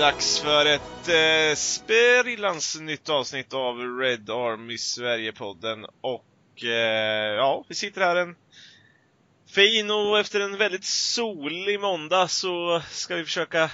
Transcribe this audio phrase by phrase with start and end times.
[0.00, 5.86] dags för ett eh, sprillans nytt avsnitt av Red Army Sverige-podden.
[6.00, 8.36] Och eh, ja, vi sitter här en
[9.54, 13.70] fin och efter en väldigt solig måndag så ska vi försöka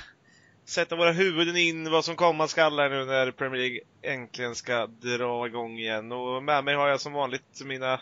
[0.65, 4.87] sätta våra huvuden in vad som komma skall här nu när Premier League äntligen ska
[4.87, 6.13] dra igång igen.
[6.13, 8.01] Och med mig har jag som vanligt mina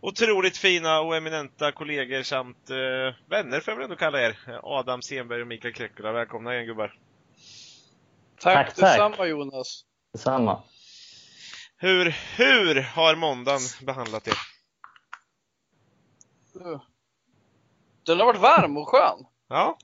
[0.00, 4.38] otroligt fina och eminenta kollegor samt eh, vänner får jag väl ändå kalla er.
[4.62, 6.12] Adam Stenberg och Mikael Krekula.
[6.12, 6.94] Välkomna igen gubbar.
[8.42, 8.76] Tack, Tack, tack.
[8.76, 9.84] detsamma Jonas.
[10.12, 10.62] Detsamma.
[11.76, 12.04] Hur,
[12.36, 14.34] hur har måndagen behandlat er?
[18.06, 19.26] Den har varit varm och skön.
[19.48, 19.78] Ja,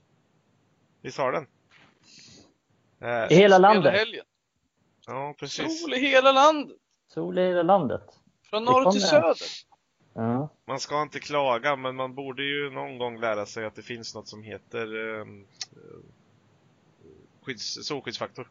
[1.01, 1.43] visst har den?
[1.43, 1.47] I
[3.01, 3.93] Eh, hela Hela landet.
[3.93, 4.25] helgen.
[5.07, 5.81] ja, precis.
[5.81, 6.77] Sol i hela landet.
[7.13, 8.01] Sol i hela landet.
[8.49, 9.35] Från norr till söder.
[10.13, 10.49] Ja.
[10.67, 14.15] Man ska inte klaga, men man borde ju någon gång lära sig att det finns
[14.15, 15.25] något som heter eh,
[17.49, 18.47] skydds, solskyddsfaktor.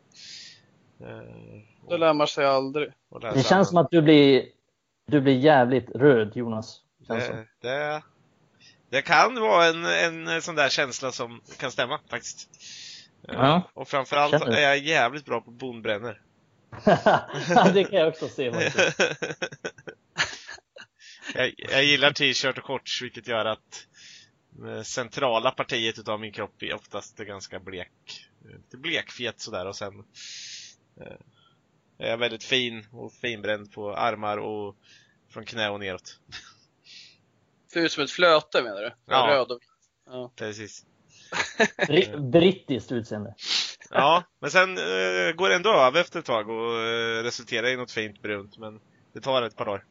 [1.01, 2.89] Eh, Det lär man sig aldrig.
[3.09, 4.45] och Det känns som att du blir,
[5.07, 6.81] du blir jävligt röd, Jonas.
[7.09, 8.03] Det, det,
[8.91, 9.85] det kan vara en,
[10.29, 12.51] en sån där känsla som kan stämma faktiskt.
[13.29, 13.71] Eh, Ja.
[13.75, 16.21] Och framförallt är jag jävligt bra på bondbränner.
[17.75, 19.01] det kan jag också se faktiskt.
[21.35, 23.87] jag, jag gillar t-shirt och shorts vilket gör att
[24.67, 28.28] eh, centrala partiet utav min kropp är oftast ganska blek.
[28.57, 30.05] Lite blekfet sådär och sen
[31.01, 31.17] eh,
[31.99, 34.77] är jag väldigt fin och finbränd på armar och
[35.31, 36.21] från knä och neråt.
[37.73, 38.93] Ser ut som ett flöte menar du?
[39.07, 39.27] Ja.
[39.31, 39.61] Röd och
[40.07, 40.33] ja.
[40.37, 40.87] Precis.
[41.77, 43.35] Bri- brittiskt utseende.
[43.91, 47.77] Ja, men sen eh, går det ändå över efter ett tag och eh, resulterar i
[47.77, 48.81] något fint brunt men
[49.13, 49.85] det tar ett par dagar.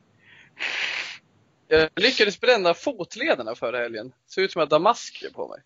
[1.68, 4.14] Jag lyckades bränna fotlederna förra helgen.
[4.28, 5.62] Ser ut som jag har damasker på mig.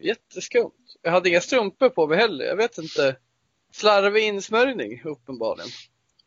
[0.00, 0.74] Jätteskumt.
[1.02, 2.44] Jag hade inga strumpor på mig heller.
[2.44, 3.16] Jag vet inte.
[3.72, 5.70] Slarvig insmörjning uppenbarligen.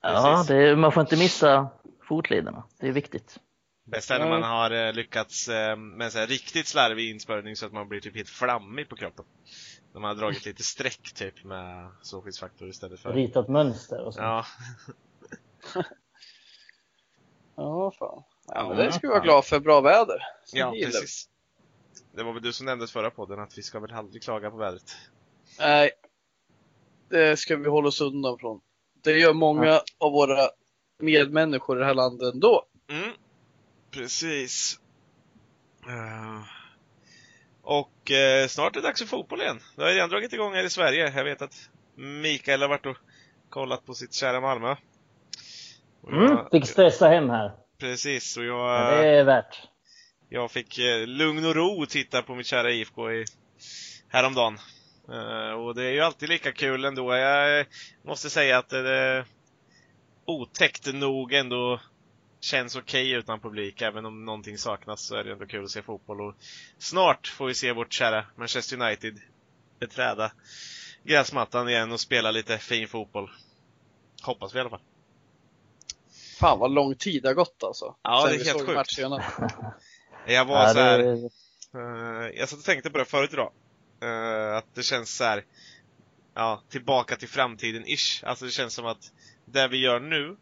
[0.01, 1.69] Ja, det, man får inte missa
[2.07, 2.63] fotlederna.
[2.79, 3.39] Det är viktigt.
[3.83, 7.73] Bäst är när man har eh, lyckats eh, med en riktigt slarvig insmörjning så att
[7.73, 9.25] man blir typ helt flammig på kroppen.
[9.93, 13.13] När man har dragit lite streck typ med solskyddsfaktor istället för...
[13.13, 14.19] Ritat mönster och så.
[14.21, 14.45] Ja,
[17.55, 18.23] Ja, fan.
[18.47, 19.59] Ja, men Ja, det ska vi vara glada för.
[19.59, 20.17] Bra väder.
[20.45, 21.29] Så ja precis.
[22.15, 24.57] Det var väl du som nämnde förra podden att vi ska väl aldrig klaga på
[24.57, 24.95] vädret.
[25.59, 25.91] Nej,
[27.09, 28.61] det ska vi hålla oss undan från.
[29.03, 30.49] Det gör många av våra
[30.99, 32.65] medmänniskor i det här landet ändå.
[32.89, 33.11] Mm,
[33.91, 34.79] precis.
[35.87, 36.41] Eh,
[37.61, 39.59] och eh, snart är det dags för fotboll igen.
[39.75, 41.13] Det har redan dragit igång här i Sverige.
[41.15, 42.97] Jag vet att Mikael har varit och
[43.49, 44.75] kollat på sitt kära Malmö.
[46.11, 47.51] Mm, fick stressa hem här.
[47.77, 49.70] Precis, och Men jag, det är värt.
[50.33, 53.25] Jag fick eh, lugn och ro titta på mitt kära IFK i,
[54.07, 54.57] häromdagen.
[55.09, 57.15] Eh, och det är ju alltid lika kul ändå.
[57.15, 57.65] Jag
[58.03, 59.25] måste säga att det
[60.25, 61.81] otäckt nog ändå
[62.39, 63.81] känns okej utan publik.
[63.81, 66.21] Även om någonting saknas så är det ändå kul att se fotboll.
[66.21, 66.35] Och
[66.77, 69.19] snart får vi se vårt kära Manchester United
[69.79, 70.31] beträda
[71.03, 73.31] gräsmattan igen och spela lite fin fotboll.
[74.23, 74.81] Hoppas vi i alla fall.
[76.39, 77.95] Fan vad lång tid det har gått alltså.
[78.01, 78.99] Ja, Sen det är helt sjukt.
[80.25, 80.97] Jag var Ja, så här.
[80.97, 81.29] det,
[81.73, 83.51] Eh, jag satt och tänkte på det förut idag.
[84.01, 85.45] Eh, att det känns så här,
[86.33, 88.25] ja, tillbaka till framtiden-ish.
[88.25, 89.11] Alltså det känns som att
[89.45, 90.37] det vi gör nu,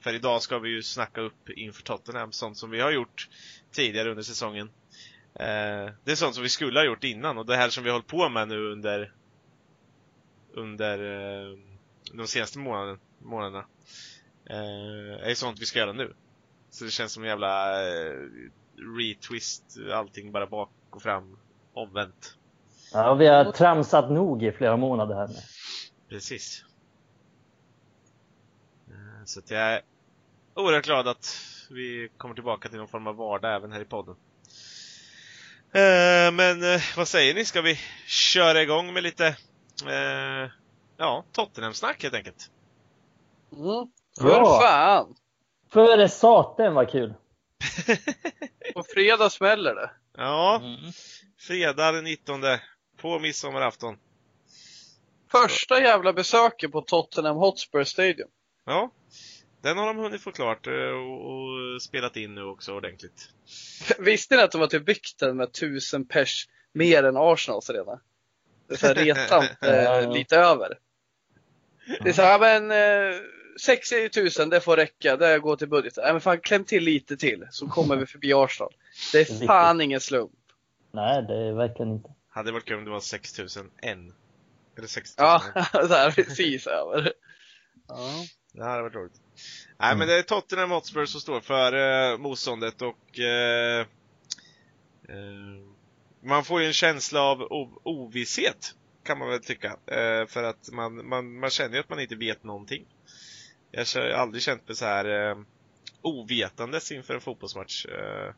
[0.00, 3.28] för idag ska vi ju snacka upp inför Tottenham, sånt som vi har gjort
[3.72, 4.70] tidigare under säsongen.
[5.34, 7.90] Eh, det är sånt som vi skulle ha gjort innan och det här som vi
[7.90, 9.12] har hållit på med nu under
[10.52, 11.58] under eh,
[12.12, 13.66] de senaste månaden, månaderna
[14.50, 16.14] eh, är sånt vi ska göra nu.
[16.70, 18.18] Så det känns som en jävla eh,
[18.98, 21.38] retwist, allting bara bak och fram,
[21.74, 22.36] omvänt.
[22.92, 25.34] ja, vi har tramsat nog i flera månader här nu.
[26.08, 26.64] Precis.
[28.88, 29.80] Eh, Så att jag är
[30.54, 31.26] oerhört glad att
[31.70, 34.16] vi kommer tillbaka till någon form av vardag även här i podden.
[35.72, 37.44] Eh, Men eh, vad säger ni?
[37.44, 39.36] Ska vi köra igång med lite
[40.96, 42.50] ja, Tottenham-snack helt enkelt?
[43.52, 43.86] Mm.
[44.18, 44.60] För Bra.
[44.60, 45.14] fan!
[45.72, 47.14] Före saten var kul.
[48.74, 49.90] På fredag smäller det.
[50.16, 50.92] Ja, Mm.
[51.38, 52.40] fredag den 19
[52.96, 53.98] på midsommarafton.
[55.30, 58.28] Första jävla besöket på Tottenham Hotspur Stadium.
[58.66, 58.90] Ja,
[59.62, 63.28] den har de hunnit få klart eh, och, och spelat in nu också ordentligt.
[63.98, 68.00] Visste ni att de var typ byggt den med tusen pers mer än Arsenals redan?
[68.68, 70.78] Det är så här retant eh, lite över.
[72.00, 73.20] Det är så här, men eh,
[73.60, 74.10] 60
[74.40, 76.02] 000 det får räcka, det går till budgeten.
[76.04, 78.74] Nej men fan kläm till lite till så kommer vi förbi Arsenal.
[79.12, 80.32] Det är fan ingen slump.
[80.92, 82.08] Nej, det är verkligen inte.
[82.28, 83.98] Hade varit kul om det var 6001.
[84.78, 85.88] Eller 60 Ja,000.
[85.88, 87.12] där precis över.
[87.88, 88.10] Ja.
[88.52, 89.20] Det hade varit roligt.
[89.78, 91.72] Nej men det är Tottenham Hotspur som står för
[92.12, 93.80] eh, motståndet och eh,
[95.08, 95.16] eh,
[96.22, 97.48] man får ju en känsla av
[97.82, 98.74] ovisshet
[99.04, 99.76] kan man väl tycka.
[99.86, 102.86] Eh, för att man, man, man känner ju att man inte vet någonting.
[103.76, 105.36] Jag har aldrig känt mig så här eh,
[106.02, 107.86] ovetandes inför en fotbollsmatch.
[107.86, 108.34] Eh,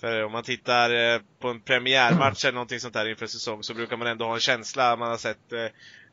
[0.00, 3.74] för om man tittar eh, på en premiärmatch eller någonting sånt där inför säsong så
[3.74, 4.96] brukar man ändå ha en känsla.
[4.96, 5.66] Man har sett eh,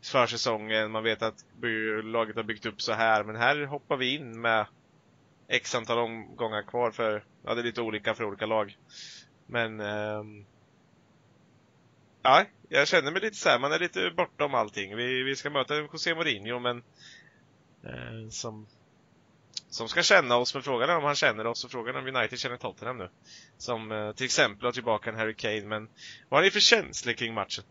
[0.03, 1.45] försäsongen, man vet att
[2.03, 3.23] laget har byggt upp så här.
[3.23, 4.65] Men här hoppar vi in med
[5.47, 8.77] X antal omgångar kvar för, ja det är lite olika för olika lag.
[9.47, 10.45] Men ehm,
[12.25, 14.95] Ja, jag känner mig lite så här, man är lite bortom allting.
[14.95, 16.83] Vi, vi ska möta José Mourinho men
[17.85, 18.67] eh, som
[19.69, 22.15] som ska känna oss, men frågan är om han känner oss och frågan är om
[22.15, 23.09] United känner Tottenham nu.
[23.57, 25.87] Som eh, till exempel har tillbaka en Harry Kane, men
[26.29, 27.63] vad har ni för känslor kring matchen?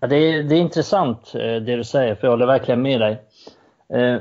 [0.00, 3.00] Ja, det, är, det är intressant eh, det du säger, för jag håller verkligen med
[3.00, 3.22] dig.
[3.88, 4.20] Eh,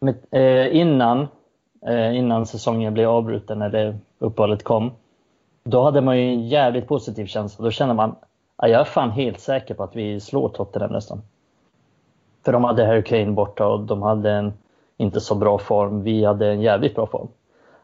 [0.00, 1.28] med, eh, innan,
[1.86, 4.92] eh, innan säsongen blev avbruten, eller uppehållet kom,
[5.64, 7.64] då hade man ju en jävligt positiv känsla.
[7.64, 8.16] Då kände man,
[8.56, 11.22] ja, jag är fan helt säker på att vi slår Tottenham nästan.
[12.44, 14.52] För de hade Harry Kane borta och de hade en
[14.96, 16.02] inte så bra form.
[16.02, 17.28] Vi hade en jävligt bra form.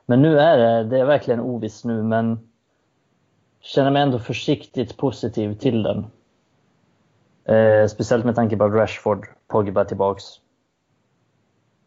[0.06, 2.50] Men nu är det, det är verkligen ovisst nu, men
[3.60, 6.06] känner mig ändå försiktigt positiv till den.
[7.44, 10.24] Eh, speciellt med tanke på att Rashford, Pogba tillbaks.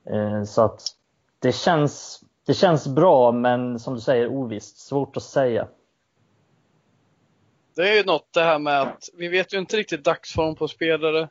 [0.05, 0.81] Eh, så att
[1.39, 4.77] det känns, det känns bra, men som du säger ovisst.
[4.77, 5.67] Svårt att säga.
[7.75, 10.67] Det är ju något det här med att vi vet ju inte riktigt dagsform på
[10.67, 11.29] spelare.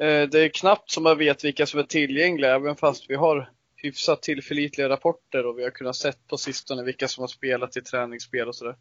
[0.00, 3.50] Eh, det är knappt som man vet vilka som är tillgängliga, även fast vi har
[3.76, 7.80] hyfsat tillförlitliga rapporter och vi har kunnat sett på sistone vilka som har spelat i
[7.80, 8.76] träningsspel och sådär.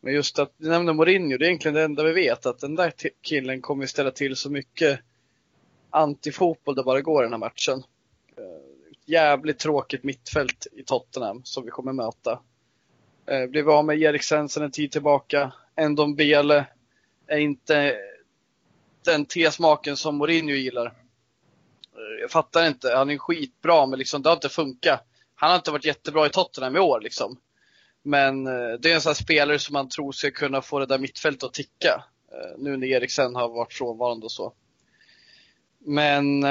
[0.00, 2.74] Men just att du nämnde Mourinho, det är egentligen det enda vi vet, att den
[2.74, 2.92] där
[3.22, 5.00] killen kommer ställa till så mycket
[5.90, 7.82] antifotboll det bara går i den här matchen.
[8.36, 8.44] Eh,
[9.06, 12.40] jävligt tråkigt mittfält i Tottenham som vi kommer möta.
[13.26, 15.52] Eh, blev av med Eriksen sedan en tid tillbaka.
[15.76, 16.66] Endon Bele
[17.26, 17.96] är inte
[19.08, 20.86] den tesmaken som Mourinho gillar.
[20.86, 22.96] Eh, jag fattar inte.
[22.96, 25.04] Han är skitbra, men liksom, det har inte funkat.
[25.34, 27.00] Han har inte varit jättebra i Tottenham i år.
[27.00, 27.36] Liksom.
[28.02, 30.86] Men eh, det är en sån här spelare som man tror ska kunna få det
[30.86, 32.04] där mittfältet att ticka.
[32.32, 34.52] Eh, nu när Eriksen har varit frånvarande och så.
[35.78, 36.44] Men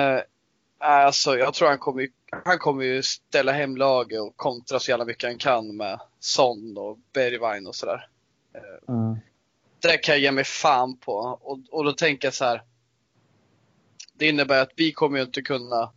[0.80, 2.07] alltså, jag tror han kommer,
[2.45, 6.77] han kommer ju ställa hem laget och kontra så jävla mycket han kan med Son
[6.77, 8.07] och Bergwijn och sådär.
[8.88, 9.18] Mm.
[9.79, 11.13] Det kan jag ge mig fan på.
[11.41, 12.62] Och, och då tänker jag så här.
[14.13, 15.91] Det innebär att vi kommer ju inte kunna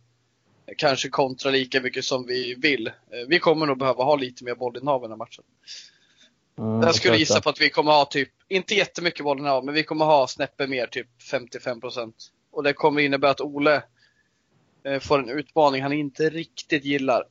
[0.77, 2.87] kanske kontra lika mycket som vi vill.
[2.87, 2.93] Eh,
[3.27, 5.43] Vi kommer nog behöva ha lite mer bollinnehav i den här matchen.
[6.57, 9.83] Mm, Jag skulle gissa på att vi kommer ha typ, inte jättemycket bollinnehav, men vi
[9.83, 12.15] kommer ha snäppet mer, typ 55 procent.
[12.51, 13.83] Och det kommer innebära att Ole
[14.83, 17.23] eh, får en utmaning han inte riktigt gillar.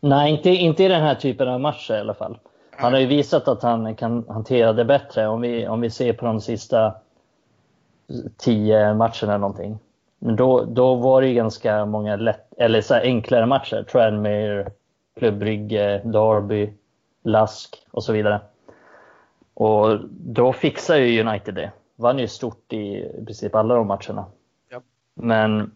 [0.00, 2.38] Nej, inte, inte i den här typen av matcher i alla fall.
[2.80, 6.12] Han har ju visat att han kan hantera det bättre om vi, om vi ser
[6.12, 6.94] på de sista
[8.36, 9.78] tio matcherna eller någonting.
[10.18, 13.82] Men då, då var det ju ganska många lätt, eller så enklare matcher.
[13.82, 14.70] Tranmere,
[15.18, 16.72] Club Brygge, Derby,
[17.22, 18.40] Lask och så vidare.
[19.54, 21.72] Och då fixar ju United det.
[21.96, 24.24] Vann ju stort i, princip alla de matcherna.
[24.70, 24.80] Ja.
[25.14, 25.72] Men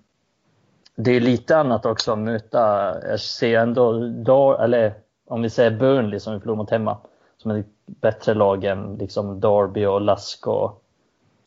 [0.96, 4.94] det är lite annat också att möta, jag ser ändå, då, eller
[5.34, 6.96] om vi säger Burnley som vi förlorade mot hemma,
[7.36, 10.82] som är ett bättre lag än liksom Derby och Lask och,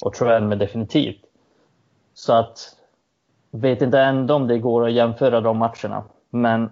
[0.04, 1.22] och Tranmere definitivt.
[2.14, 2.76] Så att,
[3.52, 6.04] vet inte ändå om det går att jämföra de matcherna.
[6.30, 6.70] Men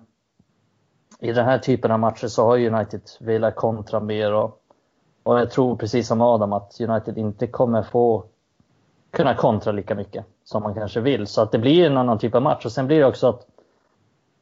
[1.19, 4.62] i den här typen av matcher så har United velat kontra mer och,
[5.24, 8.25] och jag tror precis som Adam att United inte kommer få
[9.12, 11.27] kunna kontra lika mycket som man kanske vill.
[11.27, 12.65] Så att det blir en annan typ av match.
[12.65, 13.48] Och sen blir det också att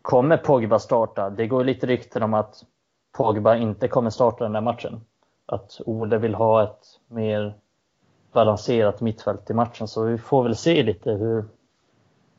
[0.03, 1.29] kommer Pogba starta?
[1.29, 2.55] Det går lite rykten om att
[3.17, 5.01] Pogba inte kommer starta den där matchen.
[5.45, 7.53] Att Ole vill ha ett mer
[8.33, 9.87] balanserat mittfält i matchen.
[9.87, 11.45] Så vi får väl se lite hur,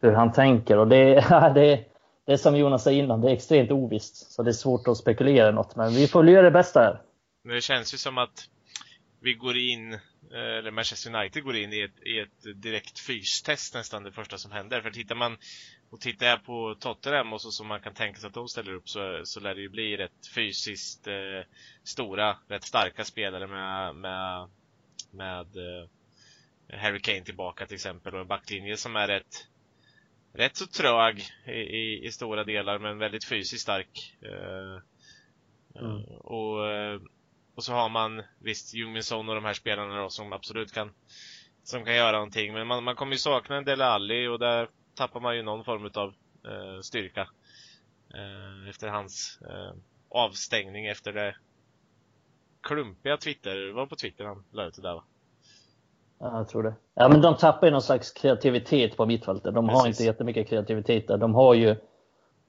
[0.00, 0.78] hur han tänker.
[0.78, 1.14] Och det,
[1.54, 1.84] det,
[2.26, 4.32] det är som Jonas sa innan, det är extremt ovisst.
[4.32, 5.76] Så det är svårt att spekulera i något.
[5.76, 7.02] Men vi får väl göra det bästa här.
[7.44, 8.48] Men det känns ju som att
[9.20, 13.74] vi går in, eh, eller Manchester United går in i ett, i ett direkt fystest
[13.74, 14.80] nästan det första som händer.
[14.80, 15.36] För tittar man
[15.94, 18.74] och tittar jag på Tottenham och så som man kan tänka sig att de ställer
[18.74, 21.46] upp så, så lär det ju bli rätt fysiskt eh,
[21.84, 24.48] stora, rätt starka spelare med, med,
[25.10, 25.88] med eh,
[26.78, 29.46] Harry Kane tillbaka till exempel och en backlinje som är rätt
[30.32, 34.16] rätt så trög i, i, i stora delar men väldigt fysiskt stark.
[34.22, 34.82] Eh,
[35.76, 36.02] Mm.
[36.04, 37.00] och eh,
[37.54, 40.90] och så har man visst Jungmin Son och de här spelarna då som absolut kan
[41.62, 42.52] som kan göra någonting.
[42.52, 45.64] Men man, man kommer ju sakna en Dele Alli och där tappar man ju någon
[45.64, 46.08] form av
[46.52, 47.28] eh, styrka.
[48.14, 49.72] Eh, efter hans eh,
[50.08, 51.36] avstängning efter det
[52.62, 55.04] klumpiga Twitter, var på Twitter han la ut det där va?
[56.18, 56.74] Ja, jag tror det.
[56.94, 59.54] Ja, men de tappar ju någon slags kreativitet på mittfältet.
[59.54, 60.00] De har Precis.
[60.00, 61.16] inte jättemycket kreativitet där.
[61.16, 61.76] De har ju,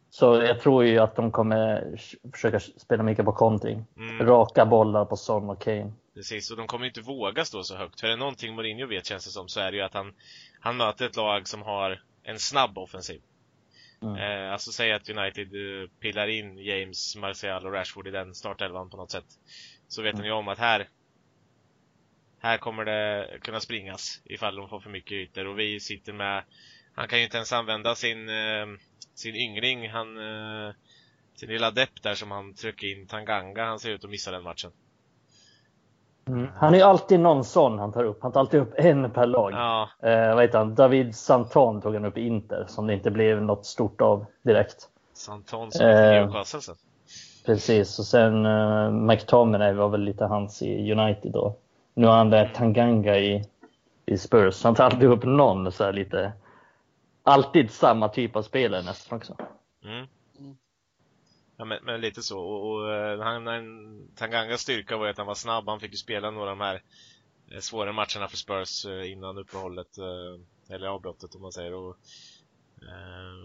[0.09, 1.97] så jag tror ju att de kommer
[2.33, 3.85] försöka spela mycket på kontring.
[3.97, 4.27] Mm.
[4.27, 5.93] Raka bollar på Son och Kane.
[6.13, 7.99] Precis, och de kommer inte våga stå så högt.
[7.99, 10.13] För är det någonting Mourinho vet känns det som så är det ju att han,
[10.59, 13.21] han möter ett lag som har en snabb offensiv.
[14.01, 14.15] Mm.
[14.15, 18.89] Eh, alltså säg att United eh, pillar in James, Martial och Rashford i den startelvan
[18.89, 19.25] på något sätt.
[19.87, 20.19] Så vet Mm.
[20.19, 20.89] han ju om att här
[22.39, 26.43] här kommer det kunna springas ifall de får för mycket ytor och vi sitter med
[26.93, 28.65] Han kan ju inte ens använda sin eh,
[29.15, 30.73] sin yngling, han eh,
[31.35, 34.43] sin lilla depp där som han trycker in Tanganga, han ser ut att missa den
[34.43, 34.71] matchen.
[36.27, 36.47] Mm.
[36.55, 38.19] Han är ju alltid någon sån han tar upp.
[38.21, 39.51] Han tar alltid upp en per lag.
[39.53, 40.75] Ja, Eh, vad heter han?
[40.75, 44.89] David Santon tog han upp i Inter, som det inte blev något stort av direkt.
[45.13, 46.11] Santon som Eh.
[46.11, 46.75] Newcastle sen.
[47.45, 51.55] Precis, och sen uh, McTominay var väl lite hans i United då.
[51.93, 53.45] Nu har han där Tanganga i,
[54.05, 54.63] i Spurs.
[54.63, 56.31] Han tar alltid upp någon så här lite,
[57.23, 59.35] alltid samma typ av spelare nästan också.
[59.83, 60.07] Mm.
[61.57, 62.39] Ja, men, men lite så.
[62.39, 65.67] Och, och eh, han, han, Tangangas styrka var ju att han var snabb.
[65.67, 66.81] Han fick ju spela några av de här
[67.51, 69.97] eh, svåra matcherna för Spurs eh, innan uppehållet.
[70.69, 71.73] Eller avbrottet om man säger.
[71.73, 71.97] Och,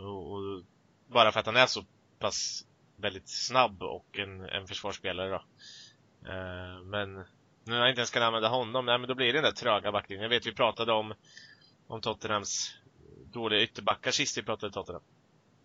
[0.05, 0.63] och, och
[1.07, 1.85] bara för att han är så
[2.19, 5.43] pass väldigt snabb och en, en försvarsspelare då.
[6.85, 7.25] Men nu
[7.65, 9.93] när jag inte ens kan använda honom, nej men då blir det den där tröga
[9.93, 10.23] backlinjen.
[10.23, 11.15] Jag vet vi pratade om,
[11.87, 12.75] om Tottenhams
[13.33, 15.03] dåliga ytterbackar sist vi pratade Tottenham.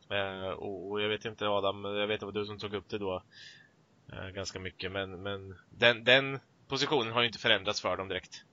[0.10, 2.74] Eh, och, och jag vet inte Adam, jag vet att det var du som tog
[2.74, 3.24] upp det då
[4.14, 8.44] eh, ganska mycket men, men den, den positionen har ju inte förändrats för dem direkt.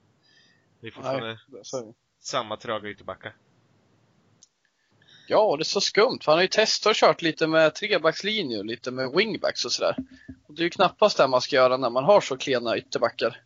[0.81, 3.35] Det är fortfarande Nej, samma tröga ytterbackar.
[5.27, 6.19] Ja, det är så skumt.
[6.23, 9.71] för Han har ju testat och kört lite med trebackslinje och lite med wingbacks och
[9.71, 9.95] sådär.
[10.47, 13.41] Och det är ju knappast det man ska göra när man har så klena ytterbackar.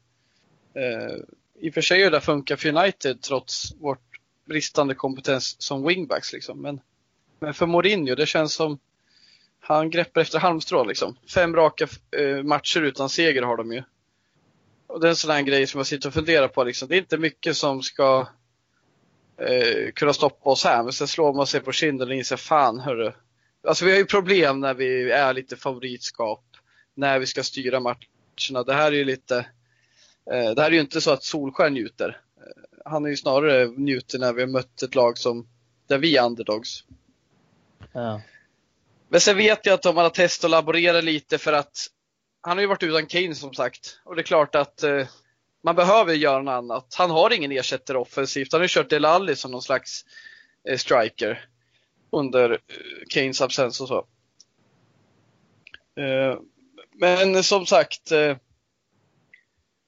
[0.73, 1.15] Eh,
[1.59, 6.33] I och för sig har det funkat för United trots vårt bristande kompetens som wingbacks
[6.33, 6.61] liksom.
[6.61, 6.81] Men,
[7.39, 8.79] men för Mourinho, det känns som
[9.59, 11.17] han greppar efter halmstrå liksom.
[11.33, 13.83] Fem raka eh, matcher utan seger har de ju.
[14.87, 16.87] Och det är en sån här grej som jag sitter och funderar på liksom.
[16.87, 18.27] Det är inte mycket som ska
[19.37, 20.83] eh, kunna stoppa oss här.
[20.83, 23.11] Men sen slår man sig på kinden och inser fan hörru.
[23.63, 26.43] Alltså vi har ju problem när vi är lite favoritskap.
[26.93, 28.63] När vi ska styra matcherna.
[28.65, 29.37] Det här är ju lite
[30.31, 32.21] eh, Det här är ju inte så att Solskär njuter.
[32.37, 35.47] Eh, han är ju snarare njuter när vi har mött ett lag som
[35.87, 36.83] där vi är underdogs.
[37.97, 38.21] Ja.
[39.09, 41.87] Men sen vet jag att de har testat och laborerat lite för att
[42.41, 43.99] han har ju varit utan Kane som sagt.
[44.05, 45.07] Och det är klart att eh,
[45.63, 46.95] man behöver göra något annat.
[46.97, 48.51] Han har ingen ersättare offensivt.
[48.51, 50.05] Han har ju kört Del Alli som någon slags
[50.69, 51.45] eh, striker
[52.11, 52.57] under eh,
[53.09, 54.07] Kanes absens och så.
[56.01, 56.39] Eh,
[56.93, 58.37] men som sagt, eh,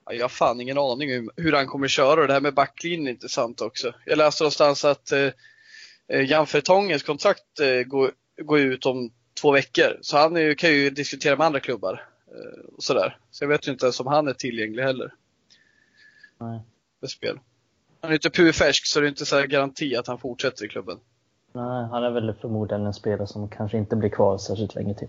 [0.10, 3.12] jag har fan ingen aning hur han kommer köra och det här med backlinjen är
[3.12, 3.94] intressant också.
[4.06, 5.30] Jag läste någonstans att eh,
[6.18, 8.12] Jan Fertongens kontrakt eh, går,
[8.42, 9.12] går ut om
[9.42, 9.98] två veckor.
[10.02, 12.06] Så han är, kan ju diskutera med andra klubbar.
[12.28, 13.18] eh, Och sådär.
[13.32, 15.14] Så jag vet ju inte ens om han är tillgänglig heller
[16.38, 16.60] Nej.
[17.00, 17.40] för spel.
[18.02, 20.98] Han är inte purfärsk så det är inte så garanti att han fortsätter i klubben.
[21.54, 25.08] Nej, han är väl förmodligen en spelare som kanske inte blir kvar särskilt länge till.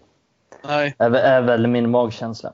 [0.65, 0.95] Nej.
[0.99, 2.53] Är, är väl min magkänsla.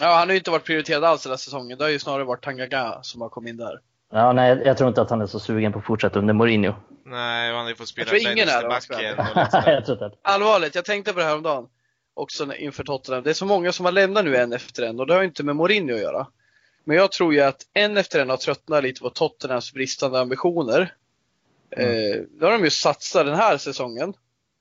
[0.00, 1.78] Ja, han har ju inte varit prioriterad alls den här säsongen.
[1.78, 3.80] Det har ju snarare varit Tangaga som har kommit in där.
[4.10, 6.34] Ja, nej, jag- jag tror inte att han är så sugen på att fortsätta under
[6.34, 6.72] Mourinho.
[7.08, 9.02] Nej, och han har ju fått spela Jag tror ingen är det, back om jag
[9.02, 9.16] igen
[9.86, 10.12] jag.
[10.22, 11.68] Allvarligt, jag tänkte på det här om dagen.
[12.14, 13.22] Också inför Tottenham.
[13.22, 15.26] Det är så många som har lämnat nu en efter en och det har ju
[15.26, 16.26] inte med Mourinho att göra.
[16.84, 20.94] Men jag tror ju att en efter en har tröttnat lite på Tottenhams bristande ambitioner.
[21.70, 24.14] Eh, då har de ju satsat den här säsongen.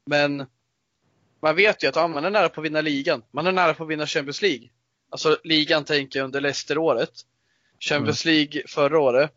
[0.05, 0.45] Men
[1.41, 3.23] man vet ju att ja, man är nära på att vinna ligan.
[3.31, 4.69] Man är nära på att vinna Champions League.
[5.09, 7.11] Alltså ligan tänker jag under Leicester-året.
[7.79, 9.31] Champions League förra året.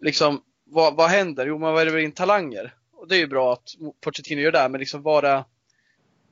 [0.00, 1.46] Liksom, vad, vad händer?
[1.46, 2.74] Jo, man värver in talanger.
[2.92, 5.44] Och det är ju bra att Pochettino gör det, men liksom vara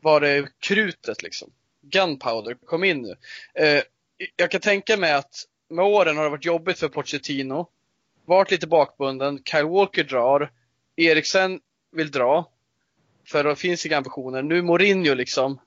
[0.01, 1.51] var det krutet liksom.
[1.83, 3.17] Gunpowder, kom in nu.
[3.55, 3.83] Eh,
[4.37, 7.69] jag kan tänka mig att med åren har det varit jobbigt för Pochettino.
[8.25, 9.43] Varit lite bakbunden.
[9.45, 10.51] Kyle Walker drar.
[10.97, 11.61] Eriksen
[11.93, 12.51] vill dra.
[13.29, 14.43] För det finns inga ambitioner.
[14.43, 15.61] Nu Mourinho liksom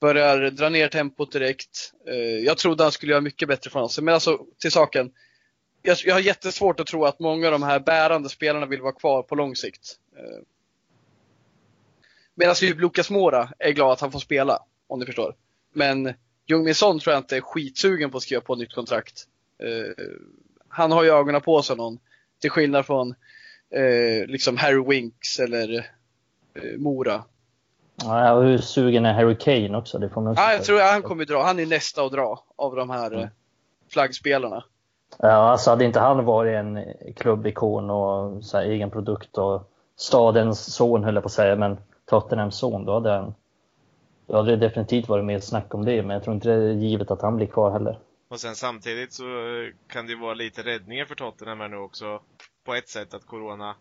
[0.00, 1.92] börjar dra ner tempot direkt.
[2.08, 2.14] Eh,
[2.44, 4.04] jag trodde han skulle göra mycket bättre från sig.
[4.04, 5.12] Men alltså till saken.
[5.82, 8.92] Jag, jag har jättesvårt att tro att många av de här bärande spelarna vill vara
[8.92, 9.98] kvar på lång sikt.
[10.16, 10.42] Eh,
[12.34, 15.34] Medan typ Lucas Mora är glad att han får spela, om ni förstår.
[15.72, 16.14] Men
[16.46, 19.24] Jung Son tror jag inte är skitsugen på att skriva på nytt kontrakt.
[19.62, 20.04] Eh,
[20.68, 21.98] han har ju ögonen på sig någon.
[22.40, 23.14] Till skillnad från
[23.70, 25.90] eh, liksom Harry Winks eller
[26.78, 27.24] Mora.
[28.02, 29.98] Ja, hur sugen är Harry Kane också?
[29.98, 31.42] Det får man också Ja, jag tror han kommer dra.
[31.42, 33.28] Han är nästa att dra av de här Mm.
[33.88, 34.64] flaggspelarna.
[35.18, 36.84] Ja, alltså hade inte han varit en
[37.16, 41.78] klubbikon och så här, egen produkt och stadens son höll jag på att säga, men
[42.04, 43.34] Tottenhams son, då hade han
[44.26, 46.72] då hade det definitivt varit mer snack om det, men jag tror inte det är
[46.72, 47.98] givet att han blir kvar heller.
[48.28, 51.76] Och sen samtidigt så eh, kan det ju vara lite räddningar för Tottenham här nu
[51.76, 52.20] också.
[52.64, 53.74] På ett sätt att Corona,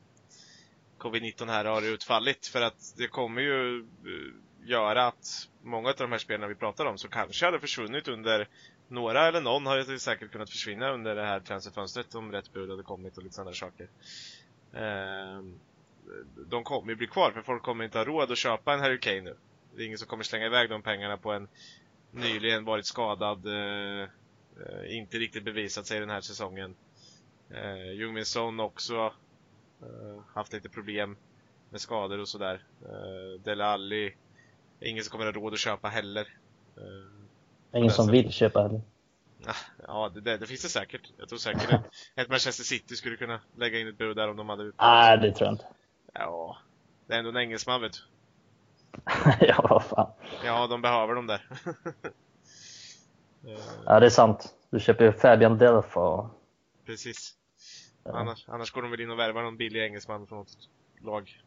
[1.00, 2.48] Covid-19 här har utfallit.
[2.48, 6.86] För att det kommer ju eh, göra att många av de här spelarna vi pratar
[6.86, 8.48] om som kanske hade försvunnit under
[8.90, 12.70] några eller någon har ju säkert kunnat försvinna under det här transferfönstret om rätt bud
[12.70, 13.88] hade kommit och lite sådana saker.
[14.74, 15.60] Ehm,
[16.48, 19.00] de kommer ju bli kvar för folk kommer inte ha råd att köpa en Harry
[19.00, 19.36] Kane nu.
[19.76, 21.48] Det är ingen som kommer slänga iväg de pengarna på en
[22.12, 26.76] nyligen varit skadad, eh, eh inte riktigt bevisat sig den här säsongen.
[27.50, 29.14] Eh, Jungmin Son också
[29.82, 31.18] eh, haft lite problem
[31.70, 32.64] med skador och sådär.
[32.82, 34.16] Eh, Dele Alli,
[34.80, 36.28] ingen som kommer ha råd att köpa heller.
[36.78, 37.19] Eh,
[37.74, 38.82] Ingen som vill köpa heller.
[39.88, 41.12] ja, det, det, det finns det säkert.
[41.18, 41.86] Jag tror säkert att
[42.16, 44.72] ett Manchester City skulle kunna lägga in ett bud där om de hade...
[44.78, 45.66] Nej, det tror jag inte.
[46.14, 46.58] Ja,
[47.08, 48.00] det är ändå en engelsman vet du.
[49.48, 50.12] ja, vad fan.
[50.46, 51.46] Ja, de behöver dem där.
[53.86, 54.54] Ja, det är sant.
[54.70, 56.28] Du köper ju Fabian Delph och...
[56.86, 57.36] Precis.
[58.04, 60.70] Annars, annars går de väl in och värvar någon billig engelsman från något
[61.02, 61.42] lag.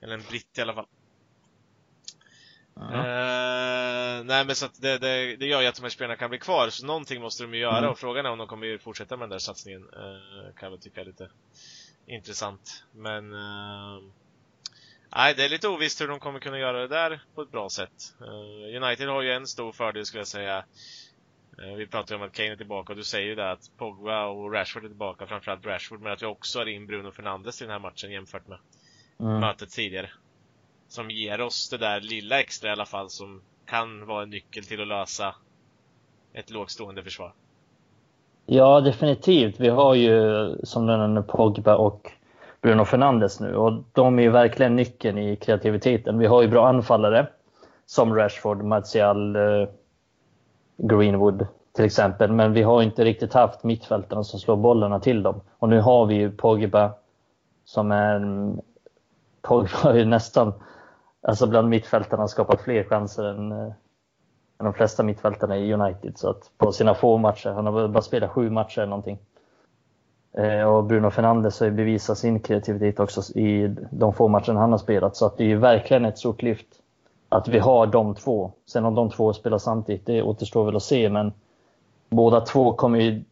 [0.00, 0.86] Eller en britt i alla fall.
[2.76, 6.30] Eh, nej men så att det, det, det gör ju att de här spelarna kan
[6.30, 7.90] bli kvar, så någonting måste de ju göra Mm.
[7.90, 9.82] och frågan är om de kommer ju fortsätta med den där satsningen.
[9.82, 11.30] Uh, kan jag väl tycka är lite
[12.06, 12.84] intressant.
[12.92, 14.02] Men eh,
[15.16, 17.68] Nej, det är lite ovisst hur de kommer kunna göra det där på ett bra
[17.70, 18.14] sätt.
[18.82, 20.64] United har ju en stor fördel skulle jag säga.
[21.76, 24.26] Vi pratar ju om att Kane är tillbaka och du säger ju det att Pogba
[24.26, 27.64] och Rashford är tillbaka, framförallt Rashford, men att vi också har in Bruno Fernandes i
[27.64, 28.58] den här matchen jämfört med
[29.20, 29.40] Mm.
[29.40, 30.10] mötet tidigare.
[30.94, 34.64] Som ger oss det där lilla extra i alla fall som kan vara en nyckel
[34.64, 35.34] till att lösa
[36.32, 37.32] ett lågstående försvar.
[38.46, 39.60] Ja, definitivt.
[39.60, 42.12] Vi har ju som den Pogba och
[42.60, 46.18] Bruno Fernandes nu och de är ju verkligen nyckeln i kreativiteten.
[46.18, 47.26] Vi har ju bra anfallare
[47.86, 49.68] som Rashford, Martial, eh,
[50.76, 55.40] Greenwood till exempel, men vi har inte riktigt haft mittfältarna som slår bollarna till dem.
[55.58, 56.92] Och nu har vi ju Pogba
[57.64, 58.60] som är mm,
[59.42, 60.52] Pogba har ju nästan,
[61.24, 63.72] alltså bland mittfältarna skapat fler chanser än, eh,
[64.58, 66.18] än de flesta mittfältarna i United.
[66.18, 69.18] Så att på sina få matcher, han har bara spelat sju matcher eller någonting.
[70.32, 74.70] Eh, och Bruno Fernandes har ju bevisat sin kreativitet också i de få matcherna han
[74.70, 75.16] har spelat.
[75.16, 76.66] Så att det är ju verkligen ett stort lyft
[77.28, 78.52] att vi har de två.
[78.66, 81.10] Sen om de två spelar samtidigt, det återstår väl att se.
[81.10, 81.32] Men
[82.10, 83.24] båda två kommer ju,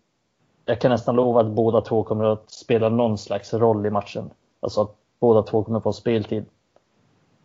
[0.64, 4.30] jag kan nästan lova att båda två kommer att spela någon slags roll i matchen.
[4.60, 6.44] Alltså att båda två kommer få speltid.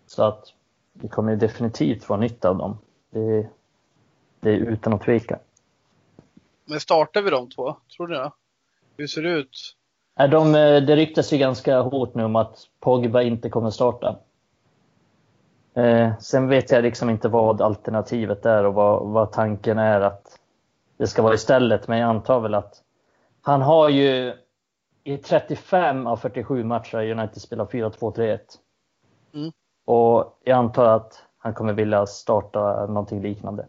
[0.07, 0.53] Så att
[0.93, 2.77] vi kommer definitivt få nytta av dem.
[3.09, 3.49] Det,
[4.39, 5.39] det är utan att tveka.
[6.65, 7.75] Men startar vi de två?
[7.97, 8.31] Tror ni det?
[8.97, 9.75] Hur ser det ut?
[10.15, 14.19] De, eh, det ryktas ju ganska hårt nu om att Pogba inte kommer starta.
[15.73, 20.39] Eh, sen vet jag liksom inte vad alternativet är och vad, vad tanken är att
[20.97, 21.87] det ska vara istället.
[21.87, 22.83] Men jag antar väl att
[23.41, 24.33] han har ju
[25.03, 28.39] i 35 av 47 matcher United spelat 4-2-3-1.
[29.33, 29.51] Mm.
[29.87, 33.67] Och jag antar att han kommer vilja starta någonting liknande.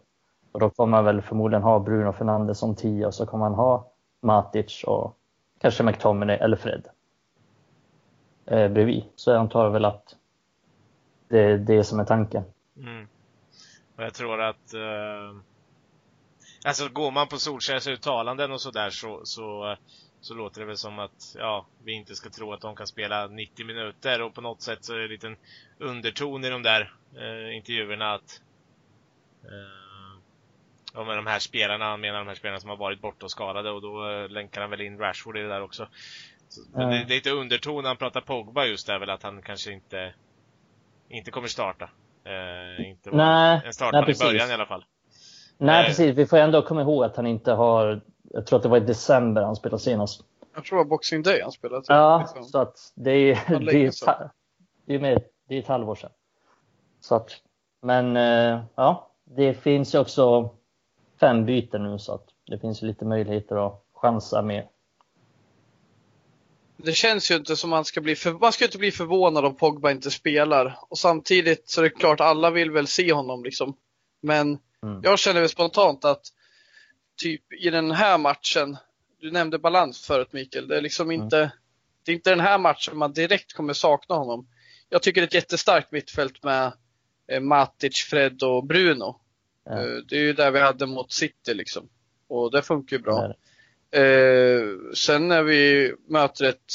[0.53, 3.55] Och då kommer han väl förmodligen ha Bruno Fernandes som 10 och så kommer han
[3.55, 5.17] ha Matic och
[5.59, 6.89] kanske McTominay eller Fred
[8.47, 9.05] eh, bredvid.
[9.17, 10.17] Så jag antar väl att
[11.29, 12.45] det är det som är tanken.
[12.77, 13.09] Mm.
[13.97, 15.41] Och jag tror att eh,
[16.65, 19.77] Alltså går man på Solskjers uttalanden och sådär så, så,
[20.21, 23.27] så låter det väl som att ja, vi inte ska tro att de kan spela
[23.27, 25.37] 90 minuter och på något sätt så är det en liten
[25.79, 28.41] underton i de där eh, intervjuerna att
[29.45, 30.21] eh,
[30.95, 33.31] ja, med de här spelarna, han menar de här spelarna som har varit borta och
[33.31, 35.89] skadade och då eh, länkar han väl in Rashford i det där också.
[36.49, 36.99] Så, men Ja.
[36.99, 39.73] det, det är lite underton när han pratar Pogba just där väl att han kanske
[39.73, 40.15] inte
[41.11, 41.91] inte kommer starta.
[42.25, 44.85] Eh, inte Nej, en startman nej, i början i alla fall.
[45.59, 45.87] Nej, Eh.
[45.87, 46.17] precis.
[46.17, 48.01] Vi får ändå komma ihåg att han inte har,
[48.31, 50.25] jag tror att det var i december han spelade senast.
[50.55, 51.85] Jag tror det var Boxing Day han spelade.
[51.89, 52.45] Ja, Liksom.
[52.45, 54.07] så att det är, det länge är, sedan.
[54.19, 54.31] ta-
[54.87, 56.11] det är, med, det är ett halvår sedan.
[57.01, 57.31] Så att,
[57.83, 60.51] men eh, ja, det finns ju också
[61.21, 64.69] fem byten nu så att det finns ju lite möjligheter att chansa med.
[66.77, 68.33] Det känns ju inte som man ska bli för...
[68.33, 70.79] Man ska ju inte bli förvånad om Pogba inte spelar.
[70.89, 73.77] Och samtidigt så är det klart, alla vill väl se honom liksom.
[74.23, 75.01] Men Mm.
[75.05, 76.23] Jag känner väl spontant att
[77.19, 78.77] typ i den här matchen,
[79.21, 81.23] du nämnde balans förut Mikael, det är liksom mm.
[81.23, 81.53] inte,
[82.05, 84.49] det är inte den här matchen man direkt kommer sakna honom.
[84.89, 86.73] Jag tycker det är ett jättestarkt mittfält med
[87.29, 89.21] eh, Matic, Fred och Bruno.
[89.71, 91.89] Eh, det är ju där vi hade mot City liksom.
[92.29, 93.35] Och det funkar ju bra.
[93.91, 96.73] Eh, sen när vi möter ett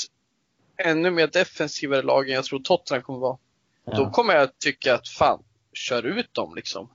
[0.77, 3.37] ännu mer defensivare lag än jag tror Tottenham kommer vara.
[3.85, 6.89] Då kommer jag tycka att fan, kör ut dem liksom.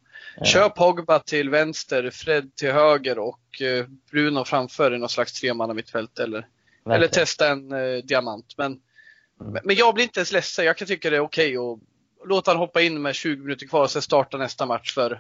[0.44, 5.74] Kör Pogba till vänster, Fred till höger och eh, Bruno framför i någon slags tremanna
[5.74, 6.46] mittfält eller,
[6.90, 8.54] eller testa en eh, diamant.
[8.56, 8.80] Men,
[9.40, 9.62] mm.
[9.64, 10.64] men jag blir inte ens ledsen.
[10.64, 13.66] Jag kan tycka det är okej okay att låta han hoppa in med 20 minuter
[13.66, 15.12] kvar och sen starta nästa match för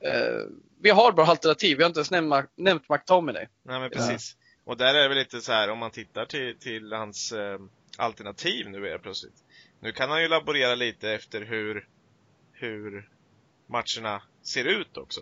[0.00, 0.40] eh,
[0.82, 1.76] vi har bra alternativ.
[1.76, 3.46] Vi har inte ens nämnt, nämnt McTominay.
[3.62, 4.36] Nej men precis.
[4.38, 4.44] Ja.
[4.64, 7.58] Och där är det väl lite så här om man tittar till, till hans eh,
[7.96, 9.44] alternativ nu är plötsligt.
[9.80, 11.88] Nu kan han ju laborera lite efter hur,
[12.52, 13.08] hur
[13.66, 15.20] matcherna ser ut också.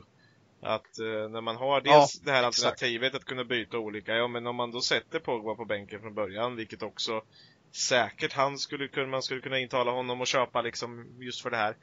[0.61, 3.23] Att eh, när man har dels ja, det här alternativet exakt.
[3.23, 6.57] att kunna byta olika, ja men om man då sätter Pogba på bänken från början,
[6.57, 7.23] vilket också
[7.73, 11.57] säkert han skulle kunna, man skulle kunna intala honom och köpa liksom just för det
[11.57, 11.77] här.